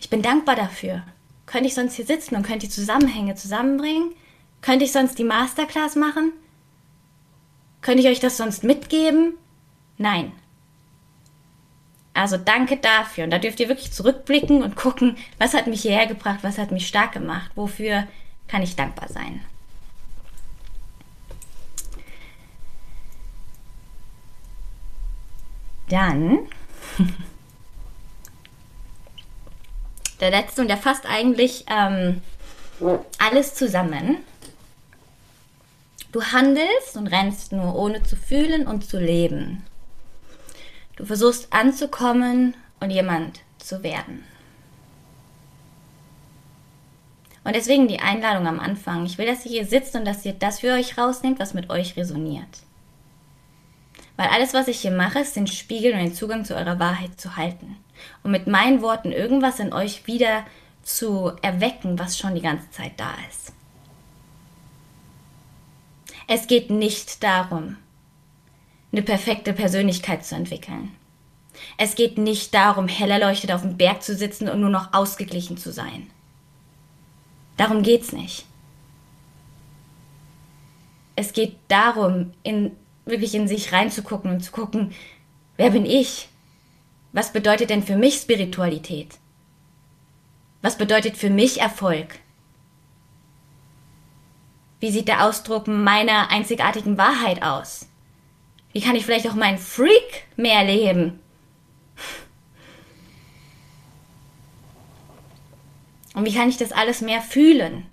[0.00, 1.02] Ich bin dankbar dafür.
[1.46, 4.12] Könnte ich sonst hier sitzen und könnte die Zusammenhänge zusammenbringen?
[4.60, 6.32] Könnte ich sonst die Masterclass machen?
[7.80, 9.34] Könnte ich euch das sonst mitgeben?
[9.96, 10.32] Nein.
[12.12, 13.24] Also danke dafür.
[13.24, 16.72] Und da dürft ihr wirklich zurückblicken und gucken, was hat mich hierher gebracht, was hat
[16.72, 18.06] mich stark gemacht, wofür
[18.48, 19.40] kann ich dankbar sein.
[25.88, 26.40] Dann
[30.20, 32.20] der letzte und der fasst eigentlich ähm,
[33.18, 34.18] alles zusammen.
[36.12, 39.64] Du handelst und rennst nur ohne zu fühlen und zu leben.
[40.96, 44.24] Du versuchst anzukommen und jemand zu werden.
[47.44, 49.06] Und deswegen die Einladung am Anfang.
[49.06, 51.70] Ich will, dass ihr hier sitzt und dass ihr das für euch rausnehmt, was mit
[51.70, 52.48] euch resoniert.
[54.18, 57.20] Weil alles, was ich hier mache, ist den Spiegel und den Zugang zu eurer Wahrheit
[57.20, 57.76] zu halten.
[58.24, 60.44] Und mit meinen Worten irgendwas in euch wieder
[60.82, 63.52] zu erwecken, was schon die ganze Zeit da ist.
[66.26, 67.76] Es geht nicht darum,
[68.90, 70.90] eine perfekte Persönlichkeit zu entwickeln.
[71.76, 75.58] Es geht nicht darum, hell erleuchtet auf dem Berg zu sitzen und nur noch ausgeglichen
[75.58, 76.10] zu sein.
[77.56, 78.46] Darum geht's nicht.
[81.14, 82.72] Es geht darum, in
[83.08, 84.92] wirklich in sich reinzugucken und zu gucken,
[85.56, 86.28] wer bin ich?
[87.12, 89.18] Was bedeutet denn für mich Spiritualität?
[90.62, 92.18] Was bedeutet für mich Erfolg?
[94.80, 97.88] Wie sieht der Ausdruck meiner einzigartigen Wahrheit aus?
[98.72, 101.18] Wie kann ich vielleicht auch meinen Freak mehr leben?
[106.14, 107.86] Und wie kann ich das alles mehr fühlen?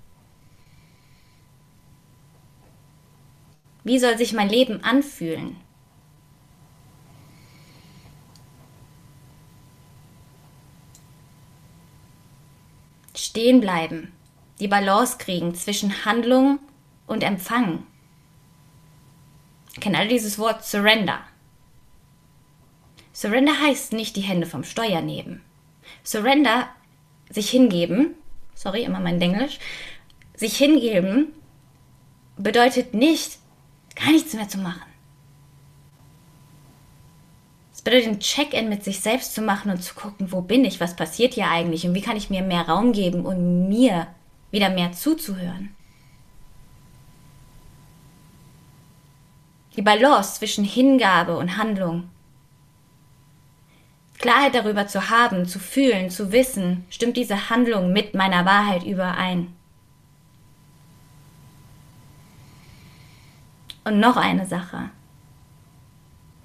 [3.86, 5.57] Wie soll sich mein Leben anfühlen?
[13.15, 14.11] Stehen bleiben,
[14.59, 16.57] die Balance kriegen zwischen Handlung
[17.05, 17.86] und Empfang.
[19.79, 21.19] Kennen alle dieses Wort Surrender?
[23.13, 25.43] Surrender heißt nicht die Hände vom Steuer nehmen.
[26.03, 26.67] Surrender,
[27.29, 28.15] sich hingeben,
[28.55, 29.59] sorry, immer mein Englisch,
[30.33, 31.33] sich hingeben
[32.36, 33.38] bedeutet nicht,
[33.95, 34.81] gar nichts mehr zu machen.
[37.73, 40.79] Es bedeutet, ein Check-in mit sich selbst zu machen und zu gucken, wo bin ich,
[40.79, 44.07] was passiert hier eigentlich und wie kann ich mir mehr Raum geben und mir
[44.51, 45.75] wieder mehr zuzuhören.
[49.75, 52.09] Die Balance zwischen Hingabe und Handlung.
[54.17, 59.54] Klarheit darüber zu haben, zu fühlen, zu wissen, stimmt diese Handlung mit meiner Wahrheit überein.
[63.86, 64.89] Und noch eine Sache.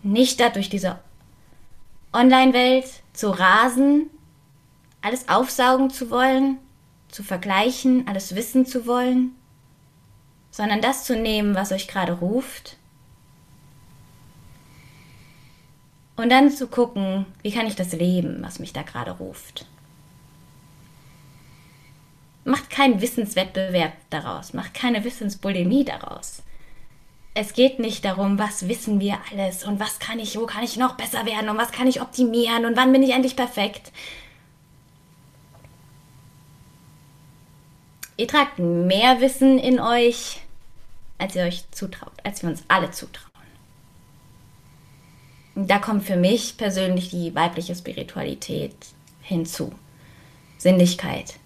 [0.02, 0.98] Nicht dadurch diese
[2.12, 2.84] Online-Welt
[3.14, 4.10] zu rasen,
[5.00, 6.58] alles aufsaugen zu wollen,
[7.08, 9.34] zu vergleichen, alles wissen zu wollen,
[10.50, 12.76] sondern das zu nehmen, was euch gerade ruft.
[16.16, 19.64] Und dann zu gucken, wie kann ich das leben, was mich da gerade ruft.
[22.44, 26.42] Macht keinen Wissenswettbewerb daraus, macht keine Wissensbulimie daraus
[27.40, 30.76] es geht nicht darum, was wissen wir alles und was kann ich, wo kann ich
[30.76, 33.92] noch besser werden und was kann ich optimieren und wann bin ich endlich perfekt.
[38.18, 40.42] Ihr tragt mehr Wissen in euch,
[41.16, 43.30] als ihr euch zutraut, als wir uns alle zutrauen.
[45.54, 48.76] Und da kommt für mich persönlich die weibliche Spiritualität
[49.22, 49.72] hinzu.
[50.58, 51.36] Sinnlichkeit.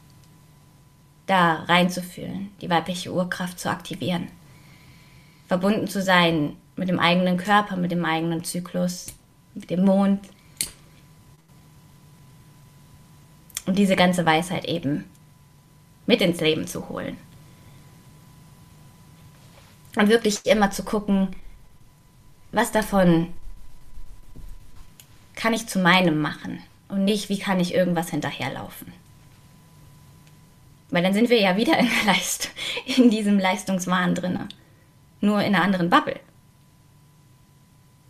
[1.28, 4.28] Da reinzufühlen, die weibliche Urkraft zu aktivieren
[5.54, 9.14] verbunden zu sein mit dem eigenen Körper, mit dem eigenen Zyklus,
[9.54, 10.18] mit dem Mond.
[13.64, 15.04] Und diese ganze Weisheit eben
[16.06, 17.16] mit ins Leben zu holen.
[19.94, 21.28] Und wirklich immer zu gucken,
[22.50, 23.32] was davon
[25.36, 28.92] kann ich zu meinem machen und nicht, wie kann ich irgendwas hinterherlaufen.
[30.90, 32.50] Weil dann sind wir ja wieder in, Leist
[32.96, 34.48] in diesem Leistungswahn drinne
[35.20, 36.20] nur in einer anderen Bubble.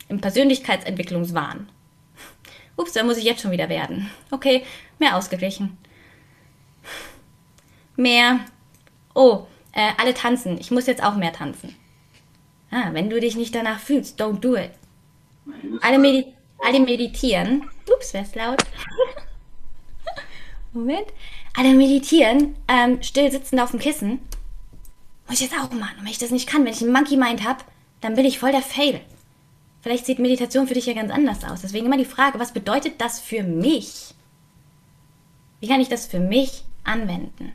[0.09, 1.69] Im Persönlichkeitsentwicklungswahn.
[2.77, 4.11] Ups, da muss ich jetzt schon wieder werden.
[4.31, 4.65] Okay,
[4.99, 5.79] mehr ausgeglichen.
[7.97, 8.41] Mehr.
[9.15, 10.59] Oh, äh, alle tanzen.
[10.59, 11.75] Ich muss jetzt auch mehr tanzen.
[12.71, 14.73] Ah, wenn du dich nicht danach fühlst, don't do it.
[15.81, 16.27] Alle, medi
[16.59, 17.69] alle meditieren.
[17.93, 18.63] Ups, wer ist laut?
[20.73, 21.07] Moment.
[21.57, 24.19] Alle meditieren, ähm, still sitzend auf dem Kissen
[25.27, 25.99] muss ich jetzt auch machen.
[25.99, 27.65] Und wenn ich das nicht kann, wenn ich einen Monkey Mind habe,
[28.01, 29.01] dann bin ich voll der Fail.
[29.81, 31.61] Vielleicht sieht Meditation für dich ja ganz anders aus.
[31.63, 34.15] Deswegen immer die Frage, was bedeutet das für mich?
[35.61, 37.53] Wie kann ich das für mich anwenden?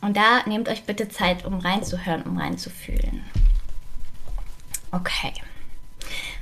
[0.00, 3.24] Und da nehmt euch bitte Zeit, um reinzuhören, um reinzufühlen.
[4.90, 5.32] Okay.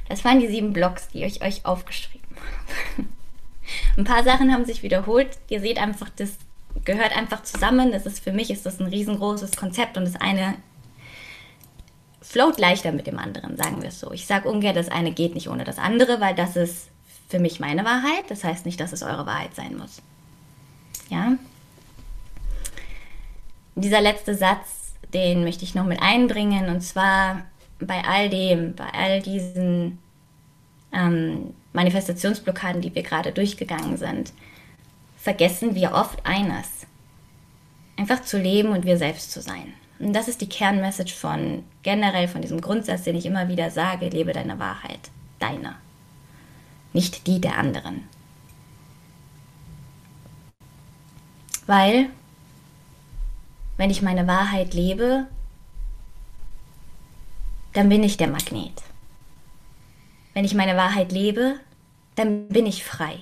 [0.09, 3.09] Das waren die sieben Blogs, die ich euch aufgeschrieben habe.
[3.97, 5.29] Ein paar Sachen haben sich wiederholt.
[5.49, 6.37] Ihr seht einfach, das
[6.85, 7.93] gehört einfach zusammen.
[7.93, 10.55] Das ist für mich ist das ein riesengroßes Konzept und das eine
[12.21, 14.13] float leichter mit dem anderen, sagen wir es so.
[14.13, 16.89] Ich sage ungern, das eine geht nicht ohne das andere, weil das ist
[17.29, 18.25] für mich meine Wahrheit.
[18.29, 20.01] Das heißt nicht, dass es eure Wahrheit sein muss.
[21.11, 21.33] Ja?
[23.75, 27.45] Dieser letzte Satz, den möchte ich noch mit einbringen und zwar
[27.81, 29.99] bei all dem, bei all diesen
[30.93, 34.33] ähm, Manifestationsblockaden, die wir gerade durchgegangen sind,
[35.17, 36.87] vergessen wir oft eines.
[37.97, 39.73] Einfach zu leben und wir selbst zu sein.
[39.99, 44.09] Und das ist die Kernmessage von generell von diesem Grundsatz, den ich immer wieder sage,
[44.09, 45.77] lebe deine Wahrheit, deine,
[46.93, 48.09] nicht die der anderen.
[51.67, 52.09] Weil,
[53.77, 55.27] wenn ich meine Wahrheit lebe,
[57.73, 58.83] dann bin ich der Magnet.
[60.35, 61.61] Wenn ich meine Wahrheit lebe,
[62.15, 63.19] dann bin ich frei.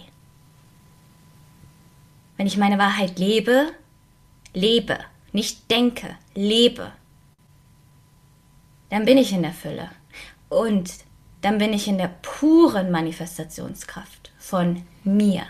[2.37, 3.73] Wenn ich meine Wahrheit lebe,
[4.55, 4.99] lebe,
[5.33, 6.93] nicht denke, lebe,
[8.89, 9.91] dann bin ich in der Fülle.
[10.49, 10.93] Und
[11.43, 15.43] dann bin ich in der puren Manifestationskraft von mir.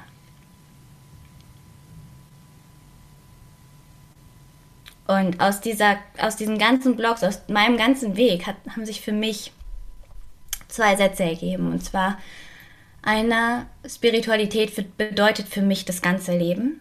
[5.06, 9.12] Und aus, dieser, aus diesen ganzen Blogs, aus meinem ganzen Weg hat, haben sich für
[9.12, 9.52] mich
[10.70, 11.70] zwei Sätze ergeben.
[11.70, 12.18] Und zwar,
[13.02, 16.80] einer Spiritualität bedeutet für mich das ganze Leben,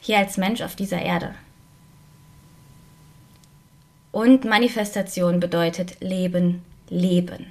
[0.00, 1.34] hier als Mensch auf dieser Erde.
[4.12, 7.46] Und Manifestation bedeutet Leben, Leben.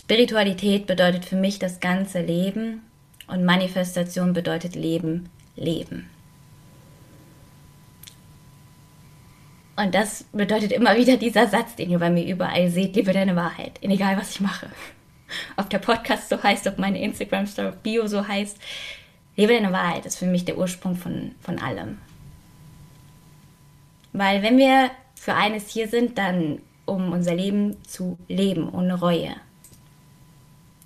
[0.00, 2.82] Spiritualität bedeutet für mich das ganze Leben
[3.28, 6.10] und Manifestation bedeutet Leben, Leben.
[9.82, 13.34] Und das bedeutet immer wieder dieser Satz, den ihr bei mir überall seht, liebe deine
[13.34, 14.68] Wahrheit, egal was ich mache.
[15.56, 18.58] Ob der Podcast so heißt, ob meine Instagram-Story Bio so heißt,
[19.34, 21.98] lebe deine Wahrheit ist für mich der Ursprung von, von allem.
[24.12, 29.34] Weil wenn wir für eines hier sind, dann um unser Leben zu leben, ohne Reue.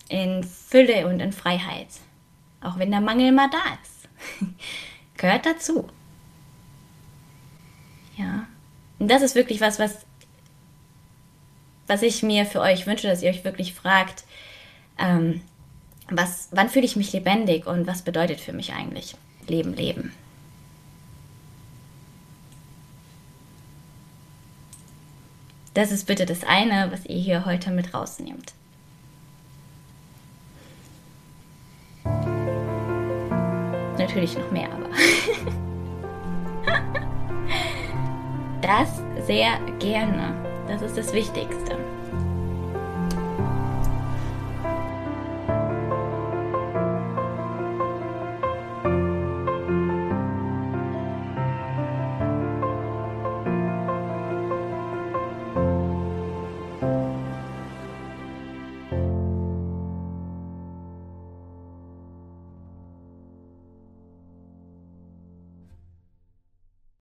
[0.09, 1.88] In Fülle und in Freiheit.
[2.62, 4.09] Auch wenn der Mangel mal da ist.
[5.18, 5.86] Gehört dazu.
[8.16, 8.47] Ja.
[8.99, 10.07] Und das ist wirklich was, was,
[11.86, 14.24] was ich mir für euch wünsche, dass ihr euch wirklich fragt,
[14.99, 15.42] ähm,
[16.09, 19.16] was, wann fühle ich mich lebendig und was bedeutet für mich eigentlich
[19.49, 20.12] Leben, Leben.
[25.74, 28.55] Das ist bitte das eine, was ihr hier heute mit rausnehmt.
[33.99, 34.88] Natürlich noch mehr, aber.
[38.67, 38.89] das
[39.27, 40.35] sehr gerne.
[40.67, 41.77] Das ist das Wichtigste.